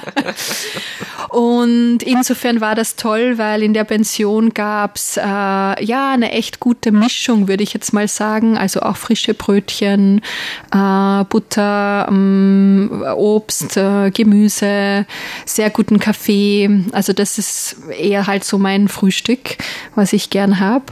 und 1.30 2.02
insofern 2.04 2.60
war 2.60 2.74
das 2.74 2.96
toll, 2.96 3.38
weil 3.38 3.62
in 3.62 3.74
der 3.74 3.84
Pension 3.84 4.54
gab 4.54 4.96
es 4.96 5.16
äh, 5.16 5.20
ja 5.22 6.12
eine 6.12 6.32
echt 6.32 6.60
gute 6.60 6.92
Mischung, 6.92 7.48
würde 7.48 7.64
ich 7.64 7.72
jetzt 7.72 7.92
mal 7.92 8.06
sagen. 8.06 8.56
Also 8.56 8.80
auch 8.80 8.96
frische 8.96 9.34
Brötchen, 9.34 10.20
äh, 10.72 11.24
Butter, 11.24 12.08
Obst, 13.16 13.76
äh, 13.76 14.10
Gemüse, 14.10 15.06
sehr 15.44 15.70
guten 15.70 15.98
Kaffee. 15.98 16.84
Also 16.92 17.12
das 17.12 17.38
ist 17.38 17.76
eher 17.98 18.19
halt 18.26 18.44
so 18.44 18.58
mein 18.58 18.88
Frühstück, 18.88 19.56
was 19.94 20.12
ich 20.12 20.30
gern 20.30 20.60
habe. 20.60 20.84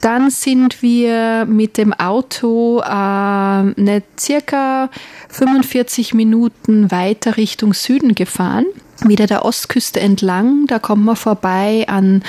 Dann 0.00 0.30
sind 0.30 0.82
wir 0.82 1.44
mit 1.46 1.78
dem 1.78 1.92
Auto 1.92 2.80
äh, 2.80 2.84
eine 2.84 4.02
circa 4.18 4.90
45 5.28 6.14
Minuten 6.14 6.90
weiter 6.90 7.36
Richtung 7.36 7.74
Süden 7.74 8.14
gefahren, 8.14 8.66
wieder 9.04 9.26
der 9.26 9.44
Ostküste 9.44 10.00
entlang. 10.00 10.66
Da 10.66 10.78
kommen 10.78 11.04
wir 11.04 11.16
vorbei 11.16 11.84
an 11.88 12.22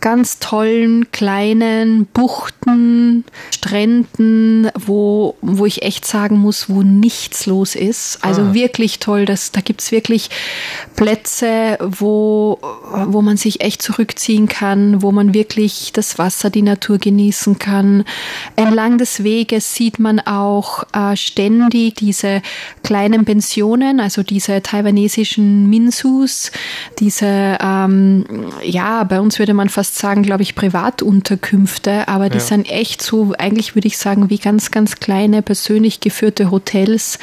ganz 0.00 0.38
tollen 0.38 1.10
kleinen 1.12 2.06
Buchten, 2.06 3.24
Stränden, 3.54 4.70
wo, 4.74 5.36
wo 5.42 5.66
ich 5.66 5.82
echt 5.82 6.06
sagen 6.06 6.38
muss, 6.38 6.68
wo 6.68 6.82
nichts 6.82 7.46
los 7.46 7.74
ist. 7.74 8.18
Also 8.22 8.42
ah. 8.42 8.54
wirklich 8.54 8.98
toll. 8.98 9.24
Das, 9.24 9.52
da 9.52 9.60
gibt's 9.60 9.92
wirklich 9.92 10.30
Plätze, 10.96 11.78
wo, 11.80 12.58
wo 13.06 13.22
man 13.22 13.36
sich 13.36 13.60
echt 13.60 13.82
zurückziehen 13.82 14.48
kann, 14.48 15.02
wo 15.02 15.12
man 15.12 15.34
wirklich 15.34 15.92
das 15.92 16.18
Wasser, 16.18 16.50
die 16.50 16.62
Natur 16.62 16.98
genießen 16.98 17.58
kann. 17.58 18.04
Entlang 18.56 18.98
des 18.98 19.22
Weges 19.22 19.74
sieht 19.74 19.98
man 19.98 20.20
auch 20.20 20.84
äh, 20.92 21.16
ständig 21.16 21.96
diese 21.96 22.42
kleinen 22.82 23.24
Pensionen, 23.24 24.00
also 24.00 24.22
diese 24.22 24.62
taiwanesischen 24.62 25.68
Minsus, 25.68 26.50
diese, 26.98 27.58
ähm, 27.60 28.24
ja, 28.62 29.04
bei 29.04 29.20
uns 29.20 29.38
würde 29.38 29.54
man 29.54 29.68
fast 29.68 29.89
fast 29.90 29.98
sagen, 29.98 30.22
glaube 30.22 30.42
ich, 30.42 30.54
Privatunterkünfte, 30.54 32.06
aber 32.08 32.28
die 32.28 32.38
ja. 32.38 32.44
sind 32.44 32.70
echt 32.70 33.02
so, 33.02 33.34
eigentlich 33.38 33.74
würde 33.74 33.88
ich 33.88 33.98
sagen, 33.98 34.30
wie 34.30 34.38
ganz, 34.38 34.70
ganz 34.70 34.96
kleine 34.96 35.42
persönlich 35.42 36.00
geführte 36.00 36.50
Hotels. 36.50 37.18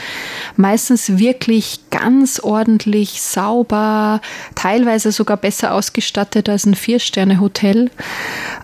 Meistens 0.55 1.17
wirklich 1.17 1.79
ganz 1.89 2.39
ordentlich, 2.39 3.21
sauber, 3.21 4.21
teilweise 4.55 5.11
sogar 5.11 5.37
besser 5.37 5.73
ausgestattet 5.73 6.49
als 6.49 6.65
ein 6.65 6.75
Vier-Sterne-Hotel. 6.75 7.89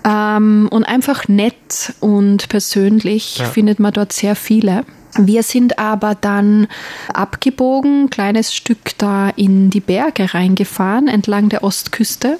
Ähm, 0.06 0.68
und 0.70 0.84
einfach 0.84 1.28
nett 1.28 1.94
und 2.00 2.50
persönlich 2.50 3.38
ja. 3.38 3.46
findet 3.46 3.80
man 3.80 3.94
dort 3.94 4.12
sehr 4.12 4.36
viele. 4.36 4.86
Wir 5.18 5.44
sind 5.44 5.78
aber 5.78 6.16
dann 6.16 6.68
abgebogen, 7.14 8.10
kleines 8.10 8.54
Stück 8.54 8.98
da 8.98 9.30
in 9.30 9.70
die 9.70 9.80
Berge 9.80 10.34
reingefahren, 10.34 11.08
entlang 11.08 11.50
der 11.50 11.64
Ostküste 11.64 12.40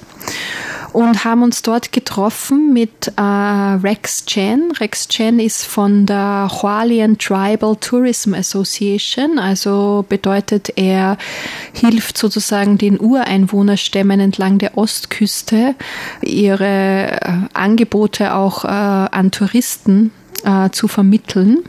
und 0.94 1.24
haben 1.24 1.42
uns 1.42 1.62
dort 1.62 1.92
getroffen 1.92 2.72
mit 2.72 3.12
äh, 3.16 3.20
Rex 3.20 4.26
Chen. 4.26 4.72
Rex 4.78 5.08
Chen 5.08 5.40
ist 5.40 5.64
von 5.64 6.06
der 6.06 6.48
Hualien 6.62 7.18
Tribal 7.18 7.76
Tourism 7.76 8.32
Association, 8.32 9.38
also 9.38 10.04
bedeutet 10.08 10.72
er 10.76 11.18
hilft 11.72 12.16
sozusagen 12.16 12.78
den 12.78 13.00
Ureinwohnerstämmen 13.00 14.20
entlang 14.20 14.58
der 14.58 14.78
Ostküste 14.78 15.74
ihre 16.22 16.64
äh, 16.64 17.18
Angebote 17.52 18.34
auch 18.34 18.64
äh, 18.64 18.68
an 18.68 19.32
Touristen 19.32 20.12
äh, 20.44 20.70
zu 20.70 20.86
vermitteln. 20.86 21.64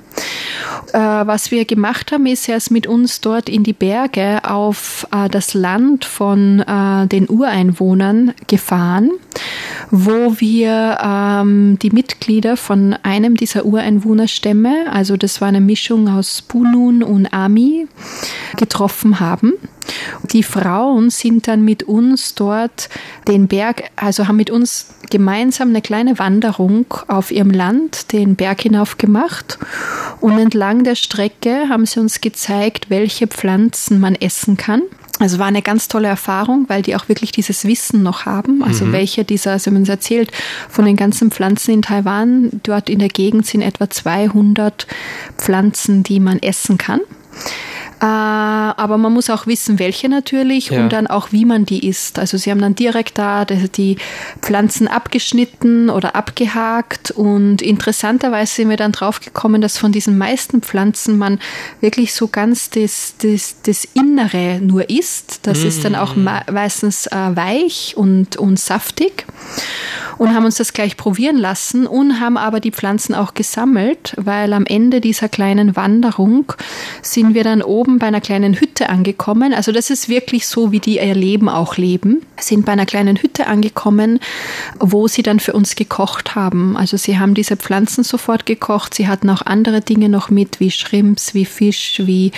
Äh, 0.94 0.98
was 0.98 1.52
wir 1.52 1.66
gemacht 1.66 2.12
haben, 2.12 2.26
ist 2.26 2.48
erst 2.48 2.72
mit 2.72 2.88
uns 2.88 3.22
dort 3.22 3.50
in 3.50 3.64
die 3.64 3.74
Berge 3.74 4.40
auf 4.44 5.08
äh, 5.12 5.30
das 5.30 5.54
Land 5.54 6.06
von 6.06 6.60
äh, 6.62 7.08
den 7.08 7.30
Ureinwohnern 7.30 8.34
gefahren, 8.48 9.12
wo 9.92 10.40
wir 10.40 10.98
ähm, 11.04 11.78
die 11.82 11.90
Mitglieder 11.90 12.56
von 12.56 12.96
einem 13.04 13.36
dieser 13.36 13.66
Ureinwohnerstämme, 13.66 14.86
also 14.92 15.18
das 15.18 15.42
war 15.42 15.50
eine 15.50 15.62
Mischung 15.62 16.08
aus 16.08 16.42
Punun 16.42 17.04
und 17.04 17.34
Ami, 17.34 17.88
getroffen 18.56 19.20
haben. 19.20 19.54
Die 20.32 20.44
Frauen 20.44 21.10
sind 21.10 21.48
dann 21.48 21.64
mit 21.64 21.84
uns 21.84 22.36
dort 22.36 22.90
den 23.28 23.48
Berg, 23.48 23.84
also 23.96 24.28
haben 24.28 24.38
mit 24.38 24.50
uns 24.50 24.96
gemeinsam 25.10 25.70
eine 25.70 25.82
kleine 25.82 26.18
Wanderung 26.20 26.86
auf 27.08 27.32
ihrem 27.32 27.52
Land 27.52 28.12
den 28.12 28.36
Berg 28.36 28.62
hinauf 28.62 28.98
gemacht 28.98 29.60
und 30.22 30.38
entlang 30.38 30.84
der 30.84 30.96
Strecke 30.96 31.70
haben 31.70 31.86
sie 31.86 32.00
uns 32.00 32.22
gezeigt, 32.22 32.90
welche 32.90 33.28
Pflanzen 33.28 34.00
man 34.00 34.16
essen 34.16 34.58
kann. 34.58 34.82
Also 35.20 35.40
war 35.40 35.48
eine 35.48 35.62
ganz 35.62 35.88
tolle 35.88 36.10
Erfahrung, 36.10 36.66
weil 36.68 36.82
die 36.82 36.96
auch 36.96 37.08
wirklich 37.08 37.32
dieses 37.32 37.64
Wissen 37.66 38.04
noch 38.04 38.26
haben. 38.26 38.64
Also 38.64 38.86
mhm. 38.86 38.92
welche 38.92 39.24
dieser, 39.24 39.52
also 39.52 39.72
man 39.72 39.86
erzählt, 39.86 40.30
von 40.70 40.86
den 40.86 40.98
ganzen 40.98 41.32
Pflanzen 41.32 41.74
in 41.74 41.82
Taiwan, 41.82 42.50
dort 42.64 42.90
in 42.90 43.00
der 43.00 43.08
Gegend 43.08 43.46
sind 43.46 43.62
etwa 43.62 43.90
200 43.90 44.88
Pflanzen, 45.38 46.04
die 46.04 46.20
man 46.20 46.40
essen 46.40 46.78
kann. 46.78 47.00
Äh, 48.02 48.06
aber 48.06 48.98
man 48.98 49.14
muss 49.14 49.30
auch 49.30 49.48
wissen, 49.48 49.80
welche 49.80 50.10
natürlich 50.10 50.70
ja. 50.70 50.82
und 50.82 50.92
dann 50.92 51.08
auch, 51.08 51.32
wie 51.32 51.46
man 51.46 51.66
die 51.66 51.88
isst. 51.88 52.20
Also 52.20 52.38
sie 52.38 52.52
haben 52.52 52.60
dann 52.60 52.76
direkt 52.76 53.18
da 53.18 53.46
die 53.46 53.98
Pflanzen 54.42 54.88
abgeschnitten 54.88 55.90
oder 55.90 56.16
abgehakt 56.16 57.12
und 57.12 57.62
interessanterweise 57.62 58.54
sind 58.54 58.70
wir 58.70 58.78
dann 58.78 58.92
draufgekommen, 58.92 59.62
dass 59.62 59.78
von 59.78 59.92
diesen 59.92 60.18
meisten 60.18 60.62
Pflanzen 60.62 61.18
man 61.18 61.40
wirklich 61.80 62.14
so 62.14 62.28
ganz 62.28 62.70
das, 62.70 63.16
das, 63.22 63.62
das 63.64 63.86
Innere 63.94 64.60
nur 64.62 64.90
isst. 64.90 65.40
Das 65.44 65.64
mm. 65.64 65.68
ist 65.68 65.86
dann 65.86 65.96
auch 65.96 66.16
mm. 66.16 66.28
meistens 66.52 67.08
äh, 67.08 67.36
weich 67.36 67.94
und, 67.96 68.38
und 68.38 68.60
saftig 68.60 69.26
und 70.18 70.34
haben 70.34 70.46
uns 70.46 70.56
das 70.56 70.74
gleich 70.74 70.98
probieren 70.98 71.38
lassen 71.38 71.88
und 71.88 72.20
haben 72.20 72.38
aber 72.38 72.60
die 72.60 72.72
Pflanzen 72.72 73.14
auch 73.16 73.34
gesammelt, 73.34 74.14
weil 74.18 74.54
am 74.54 74.66
Ende 74.66 75.02
dieser 75.02 75.30
kleinen 75.30 75.76
Wanderung 75.76 76.54
sind 77.02 77.34
wir 77.34 77.44
dann 77.44 77.62
oben 77.62 77.85
bei 78.00 78.08
einer 78.08 78.22
kleinen 78.22 78.60
Hütte 78.60 78.90
angekommen. 78.90 79.54
Also 79.54 79.72
das 79.72 79.90
ist 79.90 80.10
wirklich 80.10 80.48
so, 80.48 80.72
wie 80.72 80.80
die 80.80 80.98
ihr 80.98 81.16
Leben 81.16 81.50
auch 81.50 81.78
leben. 81.78 82.22
Sind 82.40 82.66
bei 82.66 82.74
einer 82.74 82.86
kleinen 82.86 83.18
Hütte 83.18 83.48
angekommen, 83.48 84.20
wo 84.80 85.08
sie 85.08 85.24
dann 85.24 85.40
für 85.40 85.54
uns 85.54 85.76
gekocht 85.76 86.36
haben. 86.36 86.76
Also 86.76 86.98
sie 86.98 87.18
haben 87.18 87.34
diese 87.34 87.56
Pflanzen 87.58 88.04
sofort 88.04 88.46
gekocht. 88.46 88.94
Sie 88.94 89.08
hatten 89.08 89.30
auch 89.30 89.42
andere 89.44 89.82
Dinge 89.82 90.10
noch 90.10 90.30
mit, 90.30 90.60
wie 90.60 90.72
Shrimps, 90.72 91.34
wie 91.34 91.46
Fisch, 91.46 92.02
wie 92.04 92.32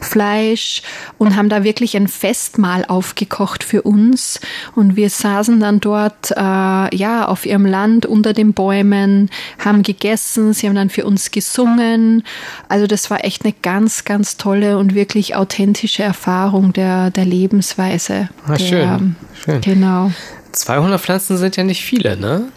Fleisch 0.00 0.82
und 1.18 1.36
haben 1.36 1.48
da 1.48 1.64
wirklich 1.64 1.96
ein 1.96 2.08
Festmahl 2.08 2.84
aufgekocht 2.86 3.62
für 3.62 3.82
uns. 3.82 4.40
Und 4.74 4.96
wir 4.96 5.10
saßen 5.10 5.60
dann 5.60 5.80
dort, 5.80 6.30
äh, 6.32 6.96
ja, 6.96 7.26
auf 7.26 7.46
ihrem 7.46 7.66
Land 7.66 8.06
unter 8.06 8.32
den 8.32 8.52
Bäumen, 8.52 9.30
haben 9.64 9.82
gegessen, 9.82 10.52
sie 10.52 10.66
haben 10.66 10.74
dann 10.74 10.90
für 10.90 11.04
uns 11.04 11.30
gesungen. 11.30 12.22
Also 12.68 12.86
das 12.86 13.10
war 13.10 13.24
echt 13.24 13.44
eine 13.44 13.54
ganz, 13.62 14.04
ganz 14.04 14.36
tolle 14.36 14.78
und 14.78 14.85
wirklich 14.94 15.34
authentische 15.34 16.02
Erfahrung 16.02 16.72
der, 16.72 17.10
der 17.10 17.24
Lebensweise. 17.24 18.28
Ah, 18.46 18.54
der, 18.54 18.58
schön, 18.58 19.16
schön. 19.44 19.60
Genau. 19.60 20.12
200 20.52 21.00
Pflanzen 21.00 21.36
sind 21.36 21.56
ja 21.56 21.64
nicht 21.64 21.82
viele, 21.82 22.16
ne? 22.16 22.48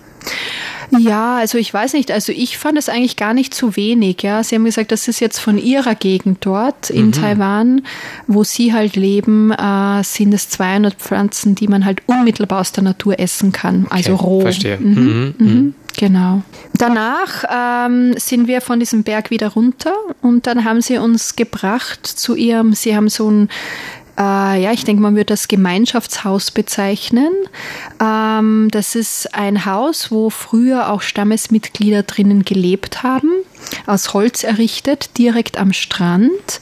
Ja, 0.98 1.38
also 1.38 1.58
ich 1.58 1.74
weiß 1.74 1.94
nicht. 1.94 2.12
Also 2.12 2.32
ich 2.32 2.58
fand 2.58 2.78
es 2.78 2.90
eigentlich 2.90 3.16
gar 3.16 3.34
nicht 3.34 3.54
zu 3.54 3.76
wenig. 3.76 4.24
Ja, 4.24 4.44
Sie 4.44 4.56
haben 4.56 4.66
gesagt, 4.66 4.92
das 4.92 5.08
ist 5.08 5.20
jetzt 5.20 5.40
von 5.40 5.58
Ihrer 5.58 5.96
Gegend 5.96 6.40
dort 6.42 6.90
in 6.90 7.08
mhm. 7.08 7.12
Taiwan, 7.12 7.82
wo 8.28 8.44
Sie 8.44 8.74
halt 8.74 8.96
leben, 8.96 9.52
äh, 9.52 10.04
sind 10.04 10.34
es 10.34 10.50
200 10.50 10.96
Pflanzen, 10.96 11.56
die 11.56 11.68
man 11.68 11.86
halt 11.86 12.02
unmittelbar 12.08 12.62
aus 12.62 12.72
der 12.72 12.84
Natur 12.84 13.20
essen 13.20 13.52
kann, 13.52 13.88
also 13.90 14.14
okay, 14.14 14.24
roh. 14.24 14.42
Verstehe. 14.42 14.78
Mhm. 14.78 15.36
Mhm. 15.38 15.74
Genau. 16.00 16.44
Danach 16.76 17.44
ähm, 17.54 18.14
sind 18.18 18.48
wir 18.48 18.62
von 18.62 18.80
diesem 18.80 19.04
Berg 19.04 19.32
wieder 19.32 19.50
runter 19.50 19.94
und 20.22 20.48
dann 20.48 20.64
haben 20.64 20.82
sie 20.82 20.98
uns 20.98 21.36
gebracht 21.36 22.08
zu 22.08 22.36
ihrem, 22.36 22.72
sie 22.72 22.96
haben 22.96 23.10
so 23.10 23.30
ein 23.30 23.50
äh, 24.18 24.64
ja, 24.64 24.72
ich 24.72 24.86
denke, 24.86 25.02
man 25.02 25.16
würde 25.16 25.26
das 25.26 25.50
Gemeinschaftshaus 25.50 26.52
bezeichnen. 26.52 27.34
Ähm, 28.02 28.70
das 28.72 28.96
ist 28.96 29.36
ein 29.36 29.66
Haus, 29.66 30.10
wo 30.10 30.30
früher 30.30 30.90
auch 30.90 31.02
Stammesmitglieder 31.02 32.04
drinnen 32.04 32.46
gelebt 32.46 33.04
haben 33.04 33.32
aus 33.86 34.14
Holz 34.14 34.46
errichtet, 34.46 35.18
direkt 35.18 35.58
am 35.58 35.74
Strand. 35.74 36.62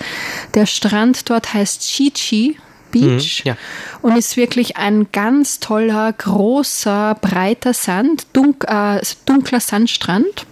Der 0.56 0.65
Strand 0.65 1.30
dort 1.30 1.54
heißt 1.54 1.82
Chichi 1.82 2.58
Beach 2.91 3.43
mhm, 3.43 3.50
ja. 3.50 3.58
und 4.02 4.17
ist 4.17 4.38
wirklich 4.38 4.78
ein 4.78 5.08
ganz 5.12 5.60
toller, 5.60 6.12
großer, 6.13 7.15
breiter 7.21 7.73
Sand, 7.73 8.28
dunk, 8.34 8.65
äh, 8.67 9.02
dunkler 9.26 9.60
Sandstrand. 9.60 10.45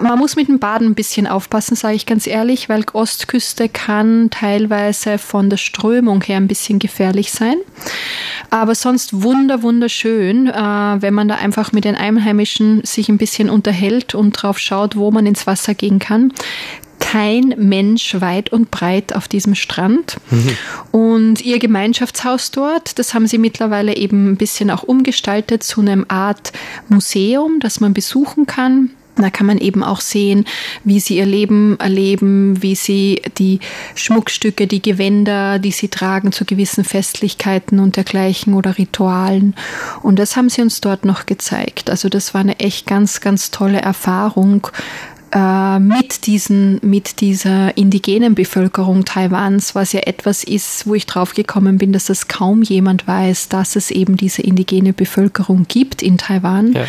Man 0.00 0.18
muss 0.18 0.36
mit 0.36 0.48
dem 0.48 0.58
Baden 0.58 0.88
ein 0.88 0.94
bisschen 0.94 1.26
aufpassen, 1.26 1.76
sage 1.76 1.96
ich 1.96 2.06
ganz 2.06 2.26
ehrlich, 2.26 2.68
weil 2.68 2.84
Ostküste 2.92 3.68
kann 3.68 4.30
teilweise 4.30 5.18
von 5.18 5.50
der 5.50 5.56
Strömung 5.56 6.22
her 6.22 6.36
ein 6.36 6.48
bisschen 6.48 6.78
gefährlich 6.78 7.32
sein. 7.32 7.56
Aber 8.50 8.74
sonst 8.74 9.22
wunder, 9.22 9.62
wunderschön, 9.62 10.46
äh, 10.46 10.52
wenn 10.52 11.14
man 11.14 11.28
da 11.28 11.34
einfach 11.34 11.72
mit 11.72 11.84
den 11.84 11.96
Einheimischen 11.96 12.82
sich 12.84 13.08
ein 13.08 13.18
bisschen 13.18 13.50
unterhält 13.50 14.14
und 14.14 14.32
drauf 14.32 14.58
schaut, 14.58 14.96
wo 14.96 15.10
man 15.10 15.26
ins 15.26 15.46
Wasser 15.46 15.74
gehen 15.74 15.98
kann 15.98 16.32
kein 17.10 17.54
Mensch 17.56 18.20
weit 18.20 18.52
und 18.52 18.70
breit 18.70 19.14
auf 19.14 19.28
diesem 19.28 19.54
Strand. 19.54 20.18
Mhm. 20.30 20.56
Und 20.90 21.40
ihr 21.40 21.58
Gemeinschaftshaus 21.58 22.50
dort, 22.50 22.98
das 22.98 23.14
haben 23.14 23.26
sie 23.26 23.38
mittlerweile 23.38 23.96
eben 23.96 24.32
ein 24.32 24.36
bisschen 24.36 24.70
auch 24.70 24.82
umgestaltet 24.82 25.62
zu 25.62 25.80
einem 25.80 26.04
Art 26.08 26.52
Museum, 26.90 27.60
das 27.60 27.80
man 27.80 27.94
besuchen 27.94 28.44
kann. 28.46 28.90
Da 29.16 29.30
kann 29.30 29.46
man 29.46 29.56
eben 29.56 29.82
auch 29.82 30.02
sehen, 30.02 30.44
wie 30.84 31.00
sie 31.00 31.16
ihr 31.16 31.26
Leben 31.26 31.80
erleben, 31.80 32.62
wie 32.62 32.74
sie 32.74 33.22
die 33.38 33.58
Schmuckstücke, 33.94 34.66
die 34.66 34.82
Gewänder, 34.82 35.58
die 35.58 35.72
sie 35.72 35.88
tragen 35.88 36.30
zu 36.30 36.44
gewissen 36.44 36.84
Festlichkeiten 36.84 37.80
und 37.80 37.96
dergleichen 37.96 38.52
oder 38.52 38.76
Ritualen. 38.76 39.56
Und 40.02 40.18
das 40.18 40.36
haben 40.36 40.50
sie 40.50 40.60
uns 40.60 40.82
dort 40.82 41.06
noch 41.06 41.24
gezeigt. 41.24 41.88
Also 41.88 42.10
das 42.10 42.34
war 42.34 42.42
eine 42.42 42.60
echt 42.60 42.86
ganz, 42.86 43.20
ganz 43.20 43.50
tolle 43.50 43.80
Erfahrung, 43.80 44.68
äh, 45.32 45.78
mit, 45.78 46.26
diesen, 46.26 46.80
mit 46.82 47.20
dieser 47.20 47.76
indigenen 47.76 48.34
Bevölkerung 48.34 49.04
Taiwans, 49.04 49.74
was 49.74 49.92
ja 49.92 50.00
etwas 50.00 50.44
ist, 50.44 50.86
wo 50.86 50.94
ich 50.94 51.06
drauf 51.06 51.34
gekommen 51.34 51.78
bin, 51.78 51.92
dass 51.92 52.06
das 52.06 52.28
kaum 52.28 52.62
jemand 52.62 53.06
weiß, 53.06 53.48
dass 53.48 53.76
es 53.76 53.90
eben 53.90 54.16
diese 54.16 54.42
indigene 54.42 54.92
Bevölkerung 54.92 55.66
gibt 55.68 56.02
in 56.02 56.18
Taiwan. 56.18 56.72
Ja. 56.72 56.84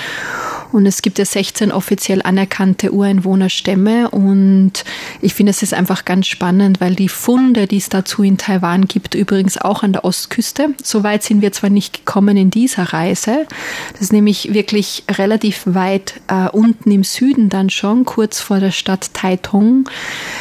Und 0.72 0.86
es 0.86 1.02
gibt 1.02 1.18
ja 1.18 1.26
16 1.26 1.72
offiziell 1.72 2.22
anerkannte 2.22 2.92
Ureinwohnerstämme. 2.92 4.10
Und 4.10 4.86
ich 5.22 5.34
finde, 5.34 5.52
es 5.52 5.64
ist 5.64 5.74
einfach 5.74 6.06
ganz 6.06 6.28
spannend, 6.28 6.80
weil 6.80 6.96
die 6.96 7.10
Funde, 7.10 7.68
die 7.68 7.78
es 7.78 7.90
dazu 7.90 8.24
in 8.24 8.38
Taiwan 8.38 8.86
gibt, 8.86 9.16
übrigens 9.16 9.58
auch 9.58 9.84
an 9.84 9.94
der 9.94 10.06
Ostküste. 10.06 10.70
Soweit 10.84 11.24
sind 11.24 11.42
wir 11.42 11.52
zwar 11.52 11.70
nicht 11.70 12.06
gekommen 12.06 12.38
in 12.38 12.52
dieser 12.52 12.94
Reise. 12.94 13.48
Das 13.94 14.02
ist 14.02 14.14
nämlich 14.14 14.54
wirklich 14.54 15.04
relativ 15.10 15.64
weit 15.66 16.22
äh, 16.28 16.50
unten 16.50 16.92
im 16.92 17.04
Süden 17.04 17.50
dann 17.50 17.70
schon, 17.70 18.06
kurz 18.06 18.40
vor 18.40 18.60
der 18.60 18.72
Stadt 18.72 19.14
Taitung. 19.14 19.90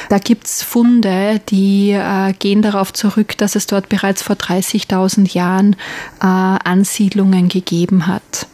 Da 0.08 0.18
gibt 0.18 0.46
es 0.46 0.62
Funde, 0.62 1.40
die 1.48 1.90
äh, 1.92 2.32
gehen 2.38 2.62
darauf 2.62 2.92
zurück, 2.92 3.36
dass 3.38 3.56
es 3.56 3.66
dort 3.66 3.88
bereits 3.88 4.22
vor 4.22 4.36
30.000 4.36 5.32
Jahren 5.32 5.74
äh, 6.20 6.26
Ansiedlungen 6.26 7.48
gegeben 7.48 8.06
hat. 8.06 8.46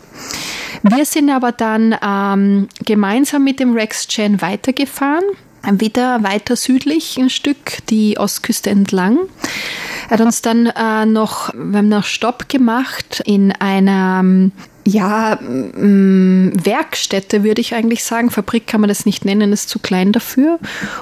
Wir 0.87 1.07
sind 1.07 1.31
aber 1.31 1.51
dann 1.51 1.97
ähm, 2.05 2.68
gemeinsam 2.85 3.42
mit 3.42 3.59
dem 3.59 3.73
Rex 3.73 4.07
Chen 4.07 4.42
weitergefahren 4.42 5.25
wieder 5.73 6.23
weiter 6.23 6.55
südlich 6.57 7.16
ein 7.18 7.31
Stück, 7.31 7.87
die 7.88 8.18
Ostküste 8.18 8.68
entlang. 8.70 9.18
Er 10.09 10.18
hat 10.18 10.20
uns 10.20 10.42
dann 10.42 10.66
äh, 10.66 11.07
noch, 11.07 11.55
wir 11.55 11.79
haben 11.79 11.88
noch 11.88 12.05
Stopp 12.05 12.51
gemacht 12.51 13.23
in 13.25 13.53
einer 13.53 14.51
ja, 14.87 15.38
Werkstätte 15.40 17.42
würde 17.42 17.62
ich 17.62 17.75
eigentlich 17.75 18.05
sagen. 18.05 18.31
Fabrik 18.31 18.66
kann 18.66 18.83
man 18.83 18.88
das 18.88 19.07
nicht 19.07 19.25
nennen, 19.25 19.51
ist 19.53 19.70
zu 19.70 19.79
klein 19.79 20.12
dafür, 20.12 20.59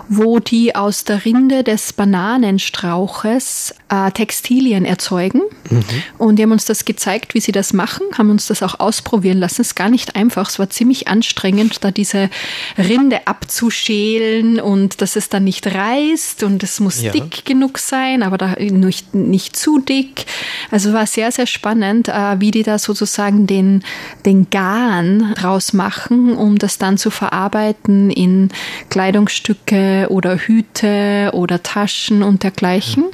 wo 0.09 0.39
die 0.39 0.77
aus 0.77 1.03
der 1.03 1.25
Rinde 1.25 1.65
des 1.65 1.93
Bananenstrauches 1.93 3.75
äh, 3.93 4.11
Textilien 4.11 4.85
erzeugen. 4.85 5.43
Mhm. 5.71 5.85
Und 6.17 6.37
die 6.37 6.43
haben 6.43 6.53
uns 6.53 6.65
das 6.65 6.85
gezeigt, 6.85 7.35
wie 7.35 7.41
sie 7.41 7.53
das 7.53 7.73
machen, 7.73 8.07
haben 8.17 8.31
uns 8.31 8.47
das 8.47 8.63
auch 8.63 8.81
ausprobieren 8.81 9.39
lassen. 9.39 9.61
Es 9.61 9.69
ist 9.69 9.75
gar 9.75 9.91
nicht 9.91 10.17
einfach, 10.17 10.49
es 10.49 10.59
war 10.59 10.71
ziemlich 10.71 11.09
anstrengend, 11.09 11.85
da 11.85 11.91
diese 11.91 12.31
Rinde 12.79 13.27
abzuschälen 13.27 14.61
und 14.61 15.03
dass 15.03 15.17
es 15.17 15.29
dann 15.29 15.45
nicht 15.45 15.67
reißt 15.67 16.43
und 16.43 16.63
es 16.63 16.81
muss 16.81 17.03
ja. 17.03 17.13
dick 17.13 17.45
genug 17.45 17.79
sein, 17.79 18.23
aber 18.23 18.39
da 18.39 18.55
nicht, 18.59 19.15
nicht 19.15 19.57
zu 19.57 19.79
dick. 19.79 20.25
Also 20.71 20.93
war 20.93 21.07
sehr, 21.07 21.31
sehr 21.31 21.47
spannend, 21.47 22.09
äh, 22.09 22.41
wie 22.41 22.51
die 22.51 22.63
da 22.63 22.79
sozusagen 22.79 23.47
den 23.47 23.83
den, 24.25 24.49
Garn 24.51 25.35
draus 25.35 25.73
machen, 25.73 26.35
um 26.37 26.59
das 26.59 26.79
dann 26.79 26.99
zu 26.99 27.11
verarbeiten 27.11 28.11
in 28.11 28.51
Kleidungsstücke 28.91 30.09
oder 30.11 30.37
Hüte 30.37 31.31
oder 31.33 31.63
Taschen 31.63 32.23
und 32.23 32.43
dergleichen. 32.43 33.05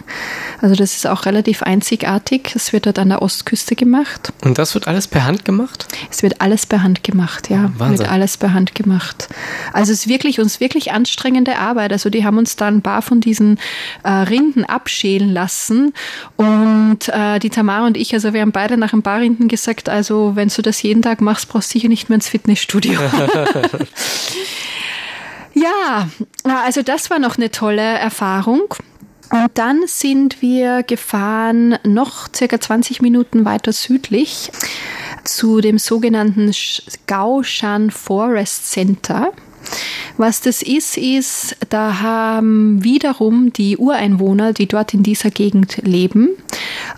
Also 0.68 0.82
das 0.82 0.96
ist 0.96 1.06
auch 1.06 1.24
relativ 1.24 1.62
einzigartig. 1.62 2.52
Es 2.54 2.74
wird 2.74 2.84
dort 2.84 2.98
an 2.98 3.08
der 3.08 3.22
Ostküste 3.22 3.74
gemacht. 3.74 4.34
Und 4.44 4.58
das 4.58 4.74
wird 4.74 4.86
alles 4.86 5.08
per 5.08 5.24
Hand 5.24 5.46
gemacht? 5.46 5.88
Es 6.10 6.22
wird 6.22 6.42
alles 6.42 6.66
per 6.66 6.82
Hand 6.82 7.02
gemacht, 7.02 7.48
ja. 7.48 7.72
Wahnsinn. 7.78 8.00
Wird 8.00 8.12
alles 8.12 8.36
per 8.36 8.52
Hand 8.52 8.74
gemacht. 8.74 9.30
Also 9.72 9.92
es 9.92 10.00
ist 10.00 10.08
wirklich 10.08 10.40
uns 10.40 10.60
wirklich 10.60 10.92
anstrengende 10.92 11.56
Arbeit. 11.56 11.90
Also 11.90 12.10
die 12.10 12.22
haben 12.22 12.36
uns 12.36 12.56
da 12.56 12.66
ein 12.66 12.82
paar 12.82 13.00
von 13.00 13.22
diesen 13.22 13.58
äh, 14.02 14.10
Rinden 14.10 14.66
abschälen 14.66 15.32
lassen 15.32 15.94
und 16.36 17.08
äh, 17.08 17.38
die 17.38 17.48
Tamara 17.48 17.86
und 17.86 17.96
ich, 17.96 18.12
also 18.12 18.34
wir 18.34 18.42
haben 18.42 18.52
beide 18.52 18.76
nach 18.76 18.92
ein 18.92 19.02
paar 19.02 19.20
Rinden 19.20 19.48
gesagt, 19.48 19.88
also 19.88 20.32
wenn 20.36 20.48
du 20.48 20.60
das 20.60 20.82
jeden 20.82 21.00
Tag 21.00 21.22
machst, 21.22 21.48
brauchst 21.48 21.70
du 21.70 21.78
sicher 21.78 21.88
nicht 21.88 22.10
mehr 22.10 22.16
ins 22.16 22.28
Fitnessstudio. 22.28 23.00
ja, 25.54 26.10
also 26.44 26.82
das 26.82 27.08
war 27.08 27.18
noch 27.18 27.38
eine 27.38 27.50
tolle 27.50 27.80
Erfahrung. 27.80 28.74
Und 29.30 29.50
dann 29.54 29.82
sind 29.86 30.40
wir 30.40 30.82
gefahren 30.82 31.78
noch 31.84 32.28
circa 32.34 32.60
20 32.60 33.02
Minuten 33.02 33.44
weiter 33.44 33.72
südlich 33.72 34.50
zu 35.24 35.60
dem 35.60 35.78
sogenannten 35.78 36.50
Gaoshan 37.06 37.90
Forest 37.90 38.70
Center. 38.70 39.32
Was 40.16 40.40
das 40.40 40.62
ist, 40.62 40.96
ist, 40.96 41.56
da 41.68 42.00
haben 42.00 42.82
wiederum 42.82 43.52
die 43.52 43.76
Ureinwohner, 43.76 44.52
die 44.52 44.66
dort 44.66 44.92
in 44.92 45.04
dieser 45.04 45.30
Gegend 45.30 45.78
leben, 45.84 46.30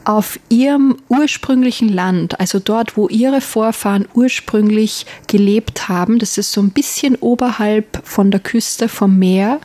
auf 0.04 0.40
ihrem 0.48 0.96
ursprünglichen 1.08 1.90
Land, 1.90 2.40
also 2.40 2.58
dort, 2.60 2.96
wo 2.96 3.08
ihre 3.08 3.42
Vorfahren 3.42 4.08
ursprünglich 4.14 5.04
gelebt 5.26 5.88
haben, 5.88 6.18
das 6.18 6.38
ist 6.38 6.52
so 6.52 6.62
ein 6.62 6.70
bisschen 6.70 7.16
oberhalb 7.16 8.00
von 8.04 8.30
der 8.30 8.40
Küste 8.40 8.88
vom 8.88 9.18
Meer, 9.18 9.60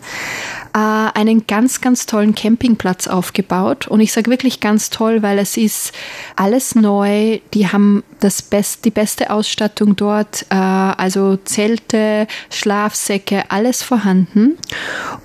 äh, 0.75 0.77
einen 0.77 1.47
ganz, 1.47 1.79
ganz 1.79 2.05
tollen 2.05 2.35
Campingplatz 2.35 3.07
aufgebaut. 3.07 3.88
Und 3.88 4.01
ich 4.01 4.11
sage 4.11 4.29
wirklich 4.29 4.59
ganz 4.59 4.89
toll, 4.89 5.23
weil 5.23 5.39
es 5.39 5.55
ist 5.55 5.93
alles 6.35 6.75
neu. 6.75 7.39
Die 7.53 7.67
haben 7.69 8.03
das 8.19 8.41
Best, 8.41 8.83
die 8.83 8.91
beste 8.91 9.29
Ausstattung 9.29 9.95
dort, 9.95 10.45
äh, 10.49 10.55
also 10.55 11.38
Zelte, 11.38 12.27
Schlafsäcke, 12.49 13.45
alles 13.49 13.83
vorhanden. 13.83 14.57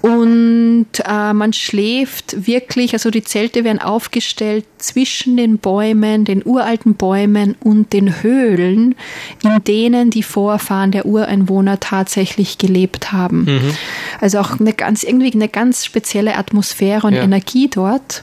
Und 0.02 0.86
äh, 1.04 1.32
man 1.32 1.52
schläft 1.52 2.46
wirklich, 2.46 2.92
also 2.92 3.10
die 3.10 3.24
Zelte 3.24 3.64
werden 3.64 3.80
aufgestellt 3.80 4.64
zwischen 4.78 5.36
den 5.36 5.58
Bäumen, 5.58 6.24
den 6.24 6.42
uralten 6.44 6.94
Bäumen 6.94 7.56
und 7.60 7.92
den 7.92 8.22
Höhlen, 8.22 8.94
in 9.42 9.64
denen 9.64 10.10
die 10.10 10.22
Vorfahren 10.22 10.92
der 10.92 11.06
Ureinwohner 11.06 11.80
tatsächlich 11.80 12.58
gelebt 12.58 13.10
haben. 13.12 13.44
Mhm. 13.44 13.74
Also 14.20 14.38
auch 14.38 14.60
eine 14.60 14.72
ganz 14.72 15.02
irgendwie 15.02 15.39
eine 15.40 15.48
ganz 15.48 15.84
spezielle 15.84 16.36
Atmosphäre 16.36 17.06
und 17.06 17.14
ja. 17.14 17.22
Energie 17.22 17.68
dort. 17.68 18.22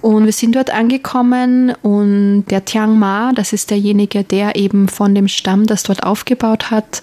Und 0.00 0.24
wir 0.24 0.32
sind 0.32 0.56
dort 0.56 0.70
angekommen 0.70 1.74
und 1.82 2.44
der 2.50 2.64
Tiang 2.64 2.98
Ma, 2.98 3.32
das 3.34 3.52
ist 3.52 3.70
derjenige, 3.70 4.24
der 4.24 4.56
eben 4.56 4.88
von 4.88 5.14
dem 5.14 5.28
Stamm 5.28 5.66
das 5.66 5.82
dort 5.82 6.02
aufgebaut 6.02 6.70
hat, 6.70 7.02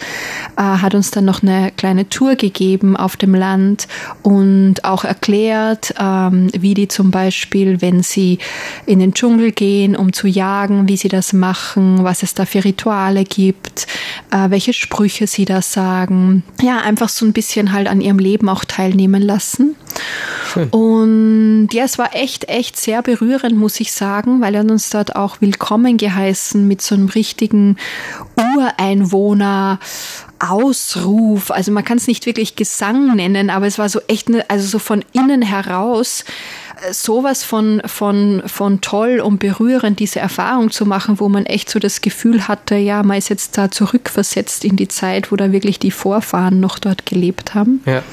äh, 0.58 0.62
hat 0.62 0.96
uns 0.96 1.12
dann 1.12 1.26
noch 1.26 1.44
eine 1.44 1.72
kleine 1.72 2.10
Tour 2.10 2.36
gegeben 2.36 2.98
auf 2.98 3.16
dem 3.18 3.36
Land 3.36 3.88
und 4.22 4.84
auch 4.84 5.04
erklärt, 5.04 5.94
ähm, 6.00 6.50
wie 6.54 6.74
die 6.74 6.88
zum 6.88 7.12
Beispiel, 7.12 7.82
wenn 7.82 8.04
sie 8.04 8.39
in 8.86 9.00
den 9.00 9.13
Dschungel 9.13 9.52
gehen, 9.52 9.96
um 9.96 10.13
zu 10.13 10.28
jagen, 10.28 10.88
wie 10.88 10.98
sie 10.98 11.10
das 11.10 11.34
machen, 11.34 12.04
was 12.04 12.24
es 12.24 12.34
da 12.34 12.46
für 12.46 12.63
Rituale 12.63 13.24
gibt, 13.24 13.88
äh, 14.32 14.50
welche 14.50 14.74
Sprüche 14.74 15.28
sie 15.28 15.46
da 15.46 15.62
sagen. 15.62 16.44
Ja, 16.62 16.80
einfach 16.80 17.10
so 17.10 17.26
ein 17.26 17.34
bisschen 17.34 17.72
halt 17.72 17.88
an 17.88 18.02
ihrem 18.02 18.20
Leben 18.20 18.50
auch 18.50 18.66
teilnehmen 18.66 19.22
lassen. 19.22 19.43
Schön. 20.54 20.70
Und 20.70 21.70
ja, 21.74 21.84
es 21.84 21.98
war 21.98 22.16
echt, 22.16 22.50
echt 22.50 22.78
sehr 22.78 23.02
berührend, 23.02 23.58
muss 23.58 23.80
ich 23.80 23.92
sagen, 23.92 24.42
weil 24.42 24.56
er 24.56 24.62
uns 24.62 24.90
dort 24.90 25.16
auch 25.16 25.42
willkommen 25.42 25.98
geheißen 25.98 26.68
mit 26.68 26.82
so 26.82 26.96
einem 26.96 27.10
richtigen 27.10 27.78
Ureinwohner. 28.38 29.80
Ausruf, 30.40 31.52
also 31.52 31.72
man 31.72 31.86
kann 31.86 31.98
es 31.98 32.08
nicht 32.08 32.26
wirklich 32.26 32.58
Gesang 32.58 33.16
nennen, 33.16 33.50
aber 33.50 33.66
es 33.66 33.80
war 33.80 33.88
so 33.88 34.02
echt, 34.10 34.28
ne, 34.28 34.44
also 34.50 34.68
so 34.68 34.78
von 34.78 35.06
innen 35.14 35.42
heraus 35.42 36.26
äh, 36.82 36.94
sowas 36.94 37.46
von, 37.46 37.82
von, 37.86 38.44
von 38.46 38.82
toll 38.82 39.22
und 39.22 39.40
berührend, 39.40 40.00
diese 40.00 40.20
Erfahrung 40.20 40.70
zu 40.70 40.86
machen, 40.86 41.20
wo 41.22 41.30
man 41.30 41.46
echt 41.46 41.70
so 41.70 41.80
das 41.80 42.02
Gefühl 42.02 42.48
hatte, 42.48 42.76
ja, 42.76 43.04
man 43.04 43.18
ist 43.18 43.30
jetzt 43.30 43.58
da 43.58 43.72
zurückversetzt 43.72 44.66
in 44.66 44.76
die 44.76 44.90
Zeit, 44.90 45.32
wo 45.32 45.38
da 45.38 45.54
wirklich 45.54 45.80
die 45.80 45.92
Vorfahren 45.92 46.60
noch 46.60 46.78
dort 46.78 47.06
gelebt 47.06 47.56
haben. 47.56 47.82
Ja. 47.86 48.04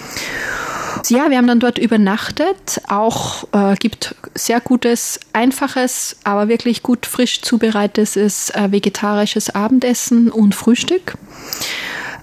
Ja, 1.09 1.31
wir 1.31 1.38
haben 1.38 1.46
dann 1.46 1.61
dort 1.61 1.79
übernachtet. 1.79 2.81
Auch 2.88 3.44
äh, 3.53 3.74
gibt 3.76 4.14
sehr 4.35 4.61
gutes, 4.61 5.20
einfaches, 5.33 6.16
aber 6.24 6.48
wirklich 6.48 6.83
gut 6.83 7.07
frisch 7.07 7.42
zubereitetes 7.42 8.50
äh, 8.50 8.68
vegetarisches 8.70 9.55
Abendessen 9.55 10.31
und 10.31 10.55
Frühstück. 10.55 11.14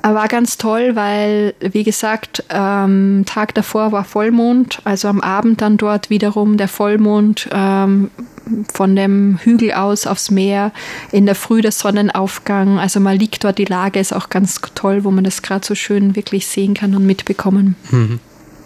Äh, 0.03 0.13
war 0.13 0.27
ganz 0.27 0.58
toll, 0.58 0.95
weil, 0.95 1.53
wie 1.60 1.84
gesagt, 1.84 2.43
ähm, 2.49 3.23
Tag 3.25 3.53
davor 3.56 3.91
war 3.91 4.03
Vollmond, 4.03 4.80
also 4.84 5.08
am 5.08 5.21
Abend 5.21 5.62
dann 5.62 5.77
dort 5.77 6.10
wiederum 6.10 6.58
der 6.58 6.67
Vollmond 6.67 7.49
ähm, 7.51 8.12
von 8.73 8.95
dem 8.95 9.39
Hügel 9.43 9.73
aus 9.73 10.08
aufs 10.08 10.32
Meer, 10.32 10.71
in 11.12 11.25
der 11.25 11.36
Früh 11.36 11.62
der 11.62 11.71
Sonnenaufgang. 11.71 12.80
Also 12.80 12.99
man 12.99 13.17
liegt 13.17 13.43
dort, 13.43 13.58
die 13.58 13.65
Lage 13.65 13.99
ist 13.99 14.13
auch 14.13 14.30
ganz 14.30 14.62
toll, 14.75 15.03
wo 15.03 15.12
man 15.12 15.23
das 15.23 15.41
gerade 15.41 15.65
so 15.65 15.75
schön 15.75 16.15
wirklich 16.15 16.47
sehen 16.47 16.73
kann 16.73 16.95
und 16.95 17.06
mitbekommen. 17.06 17.75
Mhm. 17.91 18.19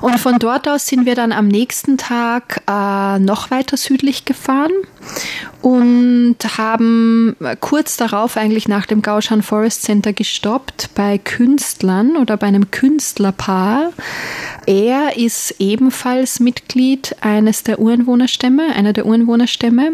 Und 0.00 0.18
von 0.18 0.38
dort 0.38 0.68
aus 0.68 0.86
sind 0.86 1.06
wir 1.06 1.14
dann 1.14 1.32
am 1.32 1.48
nächsten 1.48 1.98
Tag 1.98 2.62
äh, 2.68 3.18
noch 3.18 3.50
weiter 3.50 3.76
südlich 3.76 4.24
gefahren 4.24 4.72
und 5.62 6.36
haben 6.58 7.36
kurz 7.60 7.96
darauf 7.96 8.36
eigentlich 8.36 8.68
nach 8.68 8.84
dem 8.84 9.00
Gaushan 9.00 9.42
Forest 9.42 9.82
Center 9.82 10.12
gestoppt 10.12 10.90
bei 10.94 11.16
Künstlern 11.16 12.18
oder 12.18 12.36
bei 12.36 12.48
einem 12.48 12.70
Künstlerpaar. 12.70 13.92
Er 14.66 15.16
ist 15.16 15.56
ebenfalls 15.58 16.38
Mitglied 16.38 17.16
eines 17.22 17.62
der 17.62 17.78
Ureinwohnerstämme, 17.78 18.74
einer 18.74 18.92
der 18.92 19.06
Ureinwohnerstämme. 19.06 19.92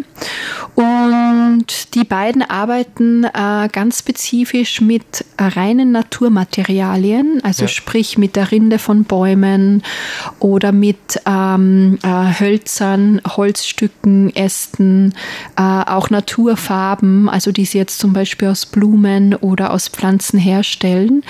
Und 0.74 1.94
die 1.94 2.04
beiden 2.04 2.42
arbeiten 2.42 3.24
äh, 3.24 3.68
ganz 3.70 4.00
spezifisch 4.00 4.80
mit 4.80 5.24
reinen 5.38 5.92
Naturmaterialien, 5.92 7.40
also 7.44 7.62
ja. 7.62 7.68
sprich 7.68 8.18
mit 8.18 8.34
der 8.34 8.50
Rinde 8.50 8.78
von 8.78 9.04
Bäumen 9.04 9.82
oder 10.38 10.72
mit 10.72 11.20
ähm, 11.26 11.98
äh, 12.02 12.40
Hölzern, 12.40 13.20
Holzstücken, 13.26 14.34
Ästen, 14.34 15.14
äh, 15.56 15.62
auch 15.62 16.10
Naturfarben, 16.10 17.28
also 17.28 17.52
die 17.52 17.64
sie 17.64 17.78
jetzt 17.78 17.98
zum 17.98 18.12
Beispiel 18.12 18.48
aus 18.48 18.66
Blumen 18.66 19.34
oder 19.34 19.72
aus 19.72 19.88
Pflanzen 19.88 20.38
herstellen 20.38 21.22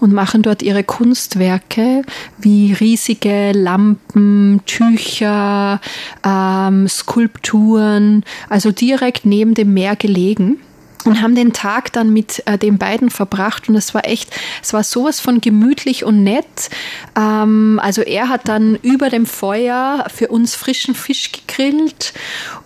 und 0.00 0.12
machen 0.12 0.42
dort 0.42 0.62
ihre 0.62 0.84
Kunstwerke 0.84 2.02
wie 2.38 2.72
riesige 2.72 3.52
Lampen, 3.52 4.60
Tücher, 4.66 5.80
ähm, 6.24 6.88
Skulpturen, 6.88 8.24
also 8.48 8.72
direkt 8.72 9.26
neben 9.26 9.54
dem 9.54 9.74
Meer 9.74 9.96
gelegen. 9.96 10.58
Und 11.06 11.22
haben 11.22 11.34
den 11.34 11.52
Tag 11.52 11.92
dann 11.92 12.12
mit 12.12 12.42
äh, 12.46 12.58
den 12.58 12.78
beiden 12.78 13.10
verbracht 13.10 13.68
und 13.68 13.76
es 13.76 13.94
war 13.94 14.06
echt, 14.06 14.30
es 14.62 14.72
war 14.72 14.82
sowas 14.82 15.20
von 15.20 15.40
gemütlich 15.40 16.04
und 16.04 16.22
nett. 16.22 16.70
Ähm, 17.16 17.80
also 17.82 18.02
er 18.02 18.28
hat 18.28 18.48
dann 18.48 18.76
über 18.82 19.10
dem 19.10 19.26
Feuer 19.26 20.06
für 20.14 20.28
uns 20.28 20.54
frischen 20.54 20.94
Fisch 20.94 21.32
gegrillt 21.32 22.12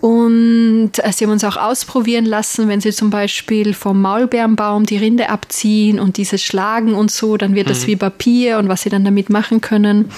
und 0.01 0.93
äh, 0.97 1.13
sie 1.13 1.25
haben 1.25 1.33
uns 1.33 1.45
auch 1.45 1.57
ausprobieren 1.57 2.25
lassen, 2.25 2.69
wenn 2.69 2.81
sie 2.81 2.93
zum 2.93 3.11
Beispiel 3.11 3.75
vom 3.75 4.01
Maulbeerenbaum 4.01 4.87
die 4.87 4.97
Rinde 4.97 5.29
abziehen 5.29 6.01
und 6.01 6.17
diese 6.17 6.39
schlagen 6.39 6.95
und 6.95 7.11
so, 7.11 7.37
dann 7.37 7.55
wird 7.55 7.71
das 7.71 7.83
mhm. 7.83 7.87
wie 7.89 7.97
Papier 7.97 8.59
und 8.59 8.69
was 8.69 8.83
sie 8.83 8.91
dann 8.91 9.05
damit 9.05 9.31
machen 9.31 9.61
können. 9.61 10.11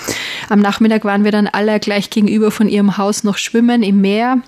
Am 0.48 0.60
Nachmittag 0.60 1.04
waren 1.04 1.24
wir 1.24 1.32
dann 1.32 1.48
alle 1.48 1.80
gleich 1.80 2.10
gegenüber 2.10 2.50
von 2.50 2.68
ihrem 2.68 2.96
Haus 2.96 3.24
noch 3.24 3.38
schwimmen 3.38 3.82
im 3.82 4.00
Meer. 4.00 4.38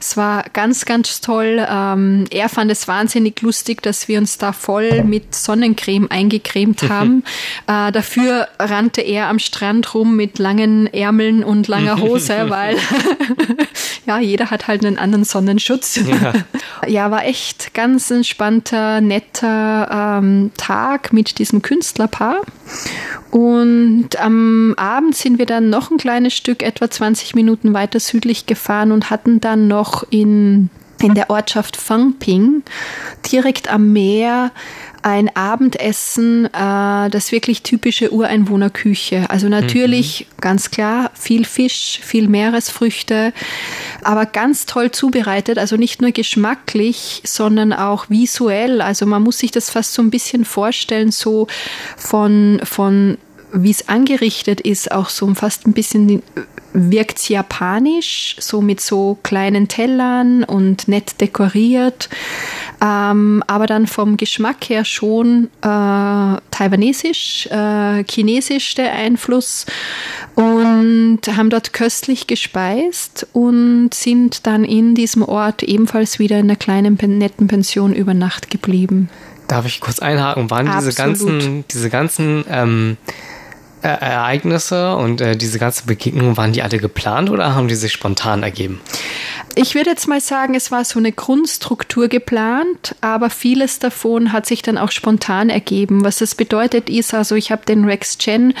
Es 0.00 0.16
war 0.16 0.44
ganz, 0.52 0.84
ganz 0.84 1.20
toll. 1.20 1.66
Ähm, 1.68 2.24
er 2.30 2.48
fand 2.48 2.70
es 2.70 2.88
wahnsinnig 2.94 3.42
lustig, 3.42 3.82
dass 3.82 4.06
wir 4.06 4.18
uns 4.18 4.38
da 4.38 4.52
voll 4.52 5.02
mit 5.02 5.34
Sonnencreme 5.34 6.06
eingecremt 6.10 6.88
haben. 6.88 7.24
äh, 7.66 7.90
dafür 7.90 8.46
rannte 8.60 9.00
er 9.00 9.28
am 9.28 9.40
Strand 9.40 9.94
rum 9.94 10.14
mit 10.14 10.38
langen 10.38 10.86
Ärmeln 10.86 11.42
und 11.42 11.66
langer 11.66 11.98
Hose, 12.00 12.44
weil 12.48 12.76
ja, 14.06 14.20
jeder 14.20 14.50
hat 14.50 14.68
halt 14.68 14.84
einen 14.84 14.96
anderen 14.96 15.24
Sonnenschutz. 15.24 15.96
Ja, 15.96 16.32
ja 16.86 17.10
war 17.10 17.24
echt 17.24 17.74
ganz 17.74 18.12
entspannter, 18.12 19.00
netter 19.00 20.18
ähm, 20.20 20.52
Tag 20.56 21.12
mit 21.12 21.38
diesem 21.38 21.62
Künstlerpaar. 21.62 22.42
Und 23.32 24.20
am 24.20 24.74
Abend 24.76 25.16
sind 25.16 25.38
wir 25.38 25.46
dann 25.46 25.68
noch 25.68 25.90
ein 25.90 25.98
kleines 25.98 26.34
Stück, 26.34 26.62
etwa 26.62 26.88
20 26.88 27.34
Minuten 27.34 27.74
weiter 27.74 27.98
südlich 27.98 28.46
gefahren 28.46 28.92
und 28.92 29.10
hatten 29.10 29.40
dann 29.40 29.66
noch 29.66 30.04
in, 30.10 30.70
in 31.02 31.14
der 31.14 31.30
Ortschaft 31.30 31.76
Fangping 31.76 32.62
direkt 33.30 33.70
am 33.70 33.92
Meer 33.92 34.52
ein 35.04 35.36
Abendessen, 35.36 36.46
äh, 36.46 37.10
das 37.10 37.30
wirklich 37.30 37.62
typische 37.62 38.10
Ureinwohnerküche. 38.10 39.28
Also 39.28 39.48
natürlich, 39.50 40.20
mhm. 40.20 40.40
ganz 40.40 40.70
klar, 40.70 41.10
viel 41.12 41.44
Fisch, 41.44 42.00
viel 42.02 42.26
Meeresfrüchte, 42.26 43.34
aber 44.02 44.24
ganz 44.24 44.64
toll 44.64 44.92
zubereitet. 44.92 45.58
Also 45.58 45.76
nicht 45.76 46.00
nur 46.00 46.10
geschmacklich, 46.12 47.20
sondern 47.26 47.74
auch 47.74 48.08
visuell. 48.08 48.80
Also 48.80 49.04
man 49.04 49.22
muss 49.22 49.38
sich 49.38 49.50
das 49.50 49.68
fast 49.68 49.92
so 49.92 50.00
ein 50.00 50.08
bisschen 50.08 50.46
vorstellen, 50.46 51.10
so 51.10 51.48
von, 51.98 52.60
von 52.64 53.18
wie 53.52 53.70
es 53.70 53.88
angerichtet 53.90 54.62
ist, 54.62 54.90
auch 54.90 55.10
so 55.10 55.32
fast 55.34 55.66
ein 55.66 55.74
bisschen 55.74 56.22
wirkt 56.74 57.28
japanisch, 57.30 58.36
so 58.40 58.60
mit 58.60 58.80
so 58.80 59.16
kleinen 59.22 59.68
Tellern 59.68 60.44
und 60.44 60.88
nett 60.88 61.20
dekoriert, 61.20 62.08
ähm, 62.82 63.42
aber 63.46 63.66
dann 63.66 63.86
vom 63.86 64.16
Geschmack 64.16 64.68
her 64.68 64.84
schon 64.84 65.50
äh, 65.62 65.68
taiwanesisch, 66.50 67.46
äh, 67.46 68.04
chinesisch 68.04 68.74
der 68.74 68.92
Einfluss 68.92 69.66
und 70.34 71.20
haben 71.34 71.48
dort 71.48 71.72
köstlich 71.72 72.26
gespeist 72.26 73.26
und 73.32 73.94
sind 73.94 74.46
dann 74.46 74.64
in 74.64 74.96
diesem 74.96 75.22
Ort 75.22 75.62
ebenfalls 75.62 76.18
wieder 76.18 76.38
in 76.38 76.46
einer 76.46 76.56
kleinen 76.56 76.98
netten 77.18 77.46
Pension 77.46 77.94
über 77.94 78.14
Nacht 78.14 78.50
geblieben. 78.50 79.08
Darf 79.46 79.66
ich 79.66 79.80
kurz 79.80 80.00
einhaken? 80.00 80.50
Waren 80.50 80.68
Absolut. 80.68 80.86
diese 80.86 80.96
ganzen, 80.96 81.64
diese 81.70 81.90
ganzen 81.90 82.44
ähm, 82.50 82.96
Ereignisse 83.88 84.96
und 84.96 85.20
äh, 85.20 85.36
diese 85.36 85.58
ganze 85.58 85.86
Begegnung, 85.86 86.36
waren 86.36 86.52
die 86.52 86.62
alle 86.62 86.78
geplant 86.78 87.30
oder 87.30 87.54
haben 87.54 87.68
die 87.68 87.74
sich 87.74 87.92
spontan 87.92 88.42
ergeben? 88.42 88.80
Ich 89.54 89.74
würde 89.74 89.90
jetzt 89.90 90.08
mal 90.08 90.20
sagen, 90.20 90.54
es 90.54 90.70
war 90.70 90.84
so 90.84 90.98
eine 90.98 91.12
Grundstruktur 91.12 92.08
geplant, 92.08 92.96
aber 93.00 93.30
vieles 93.30 93.78
davon 93.78 94.32
hat 94.32 94.46
sich 94.46 94.62
dann 94.62 94.78
auch 94.78 94.90
spontan 94.90 95.48
ergeben. 95.48 96.04
Was 96.04 96.18
das 96.18 96.34
bedeutet 96.34 96.90
ist, 96.90 97.14
also 97.14 97.36
ich 97.36 97.52
habe 97.52 97.64
den 97.64 97.84
Rex 97.84 98.18
Chen 98.18 98.54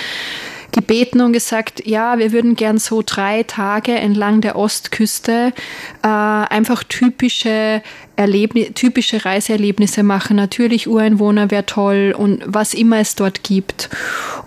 gebeten 0.74 1.20
und 1.20 1.32
gesagt, 1.32 1.86
ja, 1.86 2.18
wir 2.18 2.32
würden 2.32 2.56
gern 2.56 2.78
so 2.78 3.02
drei 3.04 3.44
Tage 3.44 3.92
entlang 3.92 4.40
der 4.40 4.56
Ostküste 4.56 5.52
äh, 6.02 6.08
einfach 6.08 6.82
typische 6.82 7.80
Erlebni 8.16 8.72
typische 8.72 9.24
Reiseerlebnisse 9.24 10.02
machen. 10.02 10.36
Natürlich 10.36 10.88
Ureinwohner 10.88 11.50
wäre 11.50 11.66
toll 11.66 12.14
und 12.16 12.42
was 12.46 12.74
immer 12.74 12.98
es 12.98 13.14
dort 13.14 13.42
gibt. 13.42 13.88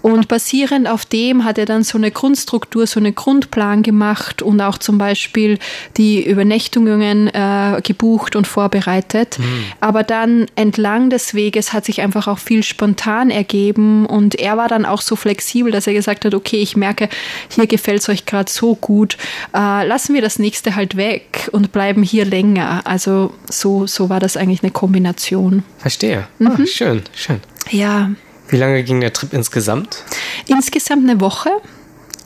Und 0.02 0.28
basierend 0.28 0.88
auf 0.88 1.06
dem 1.06 1.44
hat 1.44 1.58
er 1.58 1.66
dann 1.66 1.84
so 1.84 1.98
eine 1.98 2.12
Grundstruktur, 2.12 2.88
so 2.88 3.00
einen 3.00 3.16
Grundplan 3.16 3.84
gemacht 3.84 4.42
und 4.42 4.62
auch 4.62 4.78
zum 4.78 4.98
Beispiel 4.98 5.60
die 5.98 6.24
Übernächtungen 6.24 7.28
äh, 7.28 7.82
gebucht 7.84 8.36
und 8.36 8.48
vorbereitet. 8.48 9.40
Mhm. 9.40 9.66
Aber 9.80 10.04
dann 10.04 10.46
entlang 10.56 11.10
des 11.10 11.34
Weges 11.34 11.74
hat 11.74 11.86
sich 11.86 12.02
einfach 12.02 12.28
auch 12.28 12.40
viel 12.40 12.64
spontan 12.64 13.30
ergeben 13.30 14.06
und 14.06 14.36
er 14.36 14.58
war 14.58 14.68
dann 14.68 14.86
auch 14.86 15.02
so 15.02 15.16
flexibel, 15.16 15.72
dass 15.72 15.88
er 15.88 15.94
gesagt 15.94 16.26
hat, 16.26 16.34
okay, 16.34 16.58
ich 16.58 16.78
merke, 16.78 17.10
hier 17.50 17.68
gefällt 17.68 18.02
es 18.02 18.10
euch 18.10 18.26
gerade 18.26 18.50
so 18.50 18.76
gut, 18.76 19.18
äh, 19.54 19.86
lassen 19.86 20.14
wir 20.14 20.22
das 20.22 20.40
nächste 20.40 20.76
halt 20.76 20.96
weg 20.96 21.50
und 21.52 21.72
bleiben 21.72 22.04
hier 22.04 22.26
länger. 22.26 22.82
Also 22.86 23.34
so, 23.58 23.88
so 23.88 24.10
war 24.10 24.20
das 24.20 24.38
eigentlich 24.38 24.64
eine 24.64 24.72
Kombination. 24.72 25.64
Verstehe. 25.78 26.28
Ah, 26.40 26.44
mhm. 26.44 26.58
Ah, 26.62 26.66
schön, 26.66 27.02
schön. 27.14 27.40
Ja. 27.72 28.12
Wie 28.50 28.58
lange 28.58 28.84
ging 28.84 29.02
der 29.02 29.14
Trip 29.14 29.34
insgesamt? 29.34 30.04
Insgesamt 30.48 31.10
eine 31.10 31.20
Woche. 31.20 31.50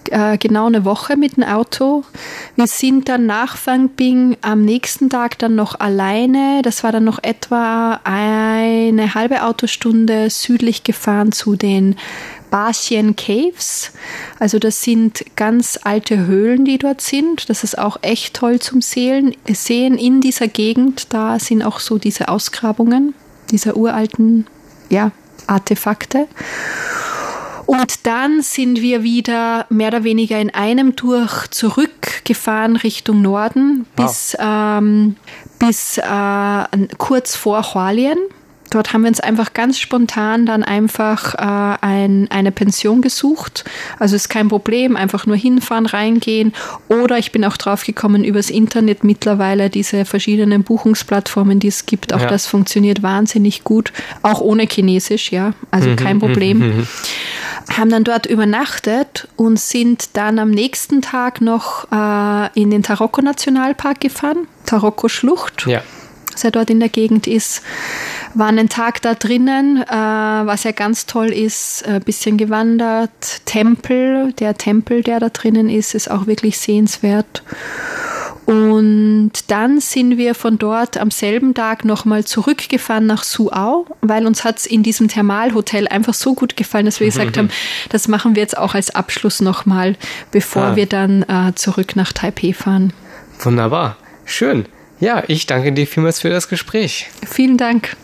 Äh, 0.10 0.38
genau 0.38 0.67
eine 0.67 0.84
Woche 0.84 1.15
mit 1.15 1.38
dem 1.38 1.44
Auto. 1.44 2.04
Wir 2.56 2.67
sind 2.67 3.08
dann 3.08 3.26
nach 3.28 3.56
Fangbing 3.56 4.38
am 4.41 4.63
nächsten 4.63 5.10
Tag 5.10 5.38
dann 5.39 5.56
noch 5.56 5.80
alleine. 5.80 6.62
Das 6.63 6.84
war 6.84 6.91
dann 6.91 7.04
noch 7.04 7.20
etwa 7.24 8.00
eine 8.04 9.13
halbe 9.13 9.44
Autostunde 9.44 10.30
südlich 10.30 10.84
gefahren 10.84 11.32
zu 11.32 11.56
den 11.56 11.96
Basien 12.52 13.16
Caves. 13.16 13.92
Also 14.38 14.60
das 14.60 14.84
sind 14.84 15.26
ganz 15.36 15.80
alte 15.84 16.28
Höhlen, 16.28 16.66
die 16.66 16.78
dort 16.78 17.02
sind. 17.02 17.50
Das 17.50 17.64
ist 17.64 17.80
auch 17.80 17.98
echt 18.04 18.36
toll 18.36 18.60
zum 18.60 18.82
Sehen. 18.82 19.36
Sehen 19.48 19.98
in 19.98 20.22
dieser 20.22 20.48
Gegend, 20.48 21.12
da 21.14 21.40
sind 21.40 21.64
auch 21.64 21.80
so 21.80 21.98
diese 21.98 22.30
Ausgrabungen 22.30 23.16
dieser 23.50 23.76
uralten 23.76 24.46
ja, 24.90 25.12
Artefakte. 25.48 26.28
Und 27.66 28.06
dann 28.06 28.42
sind 28.42 28.82
wir 28.82 29.02
wieder 29.02 29.66
mehr 29.70 29.88
oder 29.88 30.04
weniger 30.04 30.40
in 30.40 30.54
einem 30.54 30.96
durch 30.96 31.48
zurückgefahren 31.48 32.76
Richtung 32.76 33.22
Norden 33.22 33.86
wow. 33.96 34.06
bis, 34.06 34.38
ähm, 34.38 35.16
bis 35.58 35.98
äh, 35.98 36.88
kurz 36.98 37.36
vor 37.36 37.74
Hualien. 37.74 38.18
Dort 38.71 38.93
haben 38.93 39.01
wir 39.01 39.10
uns 39.10 39.19
einfach 39.19 39.53
ganz 39.53 39.77
spontan 39.77 40.45
dann 40.45 40.63
einfach 40.63 41.36
äh, 41.36 41.77
ein, 41.81 42.27
eine 42.31 42.53
Pension 42.53 43.01
gesucht. 43.01 43.65
Also 43.99 44.15
ist 44.15 44.29
kein 44.29 44.47
Problem, 44.47 44.95
einfach 44.95 45.25
nur 45.25 45.36
hinfahren, 45.36 45.86
reingehen. 45.86 46.53
Oder 46.88 47.17
ich 47.17 47.34
bin 47.34 47.43
auch 47.43 47.57
drauf 47.57 47.84
gekommen 47.84 48.23
übers 48.23 48.49
Internet 48.49 49.03
mittlerweile 49.03 49.69
diese 49.69 50.05
verschiedenen 50.05 50.63
Buchungsplattformen, 50.63 51.60
die 51.60 51.67
es 51.67 51.86
gibt. 51.86 52.13
Auch 52.13 52.21
ja. 52.21 52.27
das 52.27 52.47
funktioniert 52.47 53.03
wahnsinnig 53.03 53.65
gut, 53.65 53.91
auch 54.21 54.39
ohne 54.39 54.63
Chinesisch, 54.67 55.34
ja. 55.34 55.53
Also 55.69 55.89
mhm, 55.89 55.95
kein 55.97 56.19
Problem. 56.19 56.60
Mhm, 56.60 56.65
mhm. 56.65 56.88
haben 57.77 57.89
dann 57.89 58.05
dort 58.05 58.25
übernachtet 58.25 59.27
und 59.36 59.60
sind 59.60 60.15
dann 60.15 60.39
am 60.39 60.49
nächsten 60.49 61.01
Tag 61.01 61.41
noch 61.41 61.91
äh, 61.91 62.49
in 62.60 62.71
den 62.71 62.84
Taroko 62.84 63.21
Nationalpark 63.21 63.99
gefahren, 63.99 64.47
Taroko 64.65 65.10
Schlucht. 65.10 65.67
Ja 65.67 65.84
was 66.34 66.44
er 66.44 66.52
dort 66.52 66.70
in 66.70 66.80
der 66.80 66.89
Gegend 66.89 67.28
ist. 67.28 67.62
War 68.34 68.48
einen 68.48 68.70
Tag 68.70 69.02
da 69.02 69.13
drinnen, 69.13 69.84
äh, 69.84 69.91
was 69.91 70.63
ja 70.63 70.72
ganz 70.72 71.06
toll 71.06 71.32
ist, 71.32 71.86
ein 71.86 72.02
bisschen 72.02 72.38
gewandert. 72.38 73.46
Tempel, 73.46 74.34
der 74.34 74.56
Tempel, 74.58 75.04
der 75.04 75.20
da 75.20 75.30
drinnen 75.30 75.70
ist, 75.70 75.96
ist 75.96 76.10
auch 76.10 76.28
wirklich 76.28 76.58
sehenswert. 76.58 77.44
Und 78.52 79.32
dann 79.48 79.80
sind 79.80 80.17
wir 80.17 80.36
von 80.36 80.58
dort 80.58 80.98
am 80.98 81.10
selben 81.10 81.54
Tag 81.54 81.86
nochmal 81.86 82.26
zurückgefahren 82.26 83.06
nach 83.06 83.24
Suau, 83.24 83.86
weil 84.02 84.26
uns 84.26 84.44
hat 84.44 84.58
es 84.58 84.65
in 84.65 84.84
diesem 84.84 85.08
Thermalhotel 85.08 85.88
einfach 85.88 86.13
so 86.13 86.34
gut 86.34 86.58
gefallen, 86.58 86.86
dass 86.86 87.00
wir 87.00 87.08
gesagt 87.08 87.38
haben, 87.38 87.50
das 87.89 88.10
machen 88.10 88.36
wir 88.36 88.41
jetzt 88.41 88.58
auch 88.58 88.76
als 88.76 88.94
Abschluss 88.94 89.41
nochmal, 89.41 89.96
bevor 90.32 90.63
ah. 90.63 90.76
wir 90.76 90.86
dann 90.86 91.24
äh, 91.24 91.54
zurück 91.56 91.96
nach 91.96 92.12
Taipei 92.12 92.54
fahren. 92.54 92.91
Wunderbar, 93.39 93.96
schön. 94.26 94.65
Ja, 95.02 95.24
ich 95.28 95.48
danke 95.48 95.74
dir 95.74 95.88
vielmals 95.88 96.22
für 96.22 96.30
das 96.30 96.48
Gespräch. 96.48 97.10
Vielen 97.28 97.58
Dank. 97.58 97.98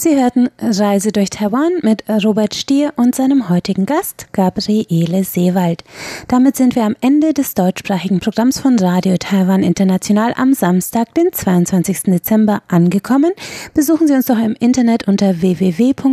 Sie 0.00 0.14
hörten 0.14 0.48
Reise 0.60 1.10
durch 1.10 1.28
Taiwan 1.28 1.72
mit 1.82 2.04
Robert 2.08 2.54
Stier 2.54 2.92
und 2.94 3.16
seinem 3.16 3.48
heutigen 3.48 3.84
Gast 3.84 4.28
Gabriele 4.32 5.24
Seewald. 5.24 5.82
Damit 6.28 6.54
sind 6.54 6.76
wir 6.76 6.84
am 6.84 6.94
Ende 7.00 7.34
des 7.34 7.54
deutschsprachigen 7.54 8.20
Programms 8.20 8.60
von 8.60 8.78
Radio 8.78 9.16
Taiwan 9.16 9.64
International 9.64 10.34
am 10.36 10.54
Samstag, 10.54 11.12
den 11.14 11.32
22. 11.32 12.02
Dezember 12.02 12.62
angekommen. 12.68 13.32
Besuchen 13.74 14.06
Sie 14.06 14.14
uns 14.14 14.26
doch 14.26 14.38
im 14.38 14.54
Internet 14.60 15.08
unter 15.08 15.40
www.de.rti.org.tv. 15.40 16.04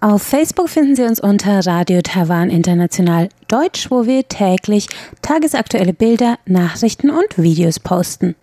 Auf 0.00 0.22
Facebook 0.22 0.70
finden 0.70 0.96
Sie 0.96 1.04
uns 1.04 1.20
unter 1.20 1.64
Radio 1.64 2.02
Taiwan 2.02 2.50
International 2.50 3.28
Deutsch, 3.46 3.92
wo 3.92 4.06
wir 4.06 4.26
täglich 4.26 4.88
tagesaktuelle 5.22 5.92
Bilder, 5.92 6.40
Nachrichten 6.46 7.10
und 7.10 7.38
Videos 7.38 7.78
posten. 7.78 8.34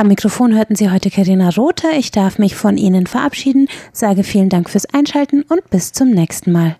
Am 0.00 0.08
Mikrofon 0.08 0.56
hörten 0.56 0.76
Sie 0.76 0.90
heute 0.90 1.10
Karina 1.10 1.50
Rother. 1.50 1.90
Ich 1.98 2.10
darf 2.10 2.38
mich 2.38 2.56
von 2.56 2.78
Ihnen 2.78 3.06
verabschieden, 3.06 3.68
sage 3.92 4.24
vielen 4.24 4.48
Dank 4.48 4.70
fürs 4.70 4.86
Einschalten 4.86 5.42
und 5.42 5.68
bis 5.68 5.92
zum 5.92 6.08
nächsten 6.08 6.52
Mal. 6.52 6.76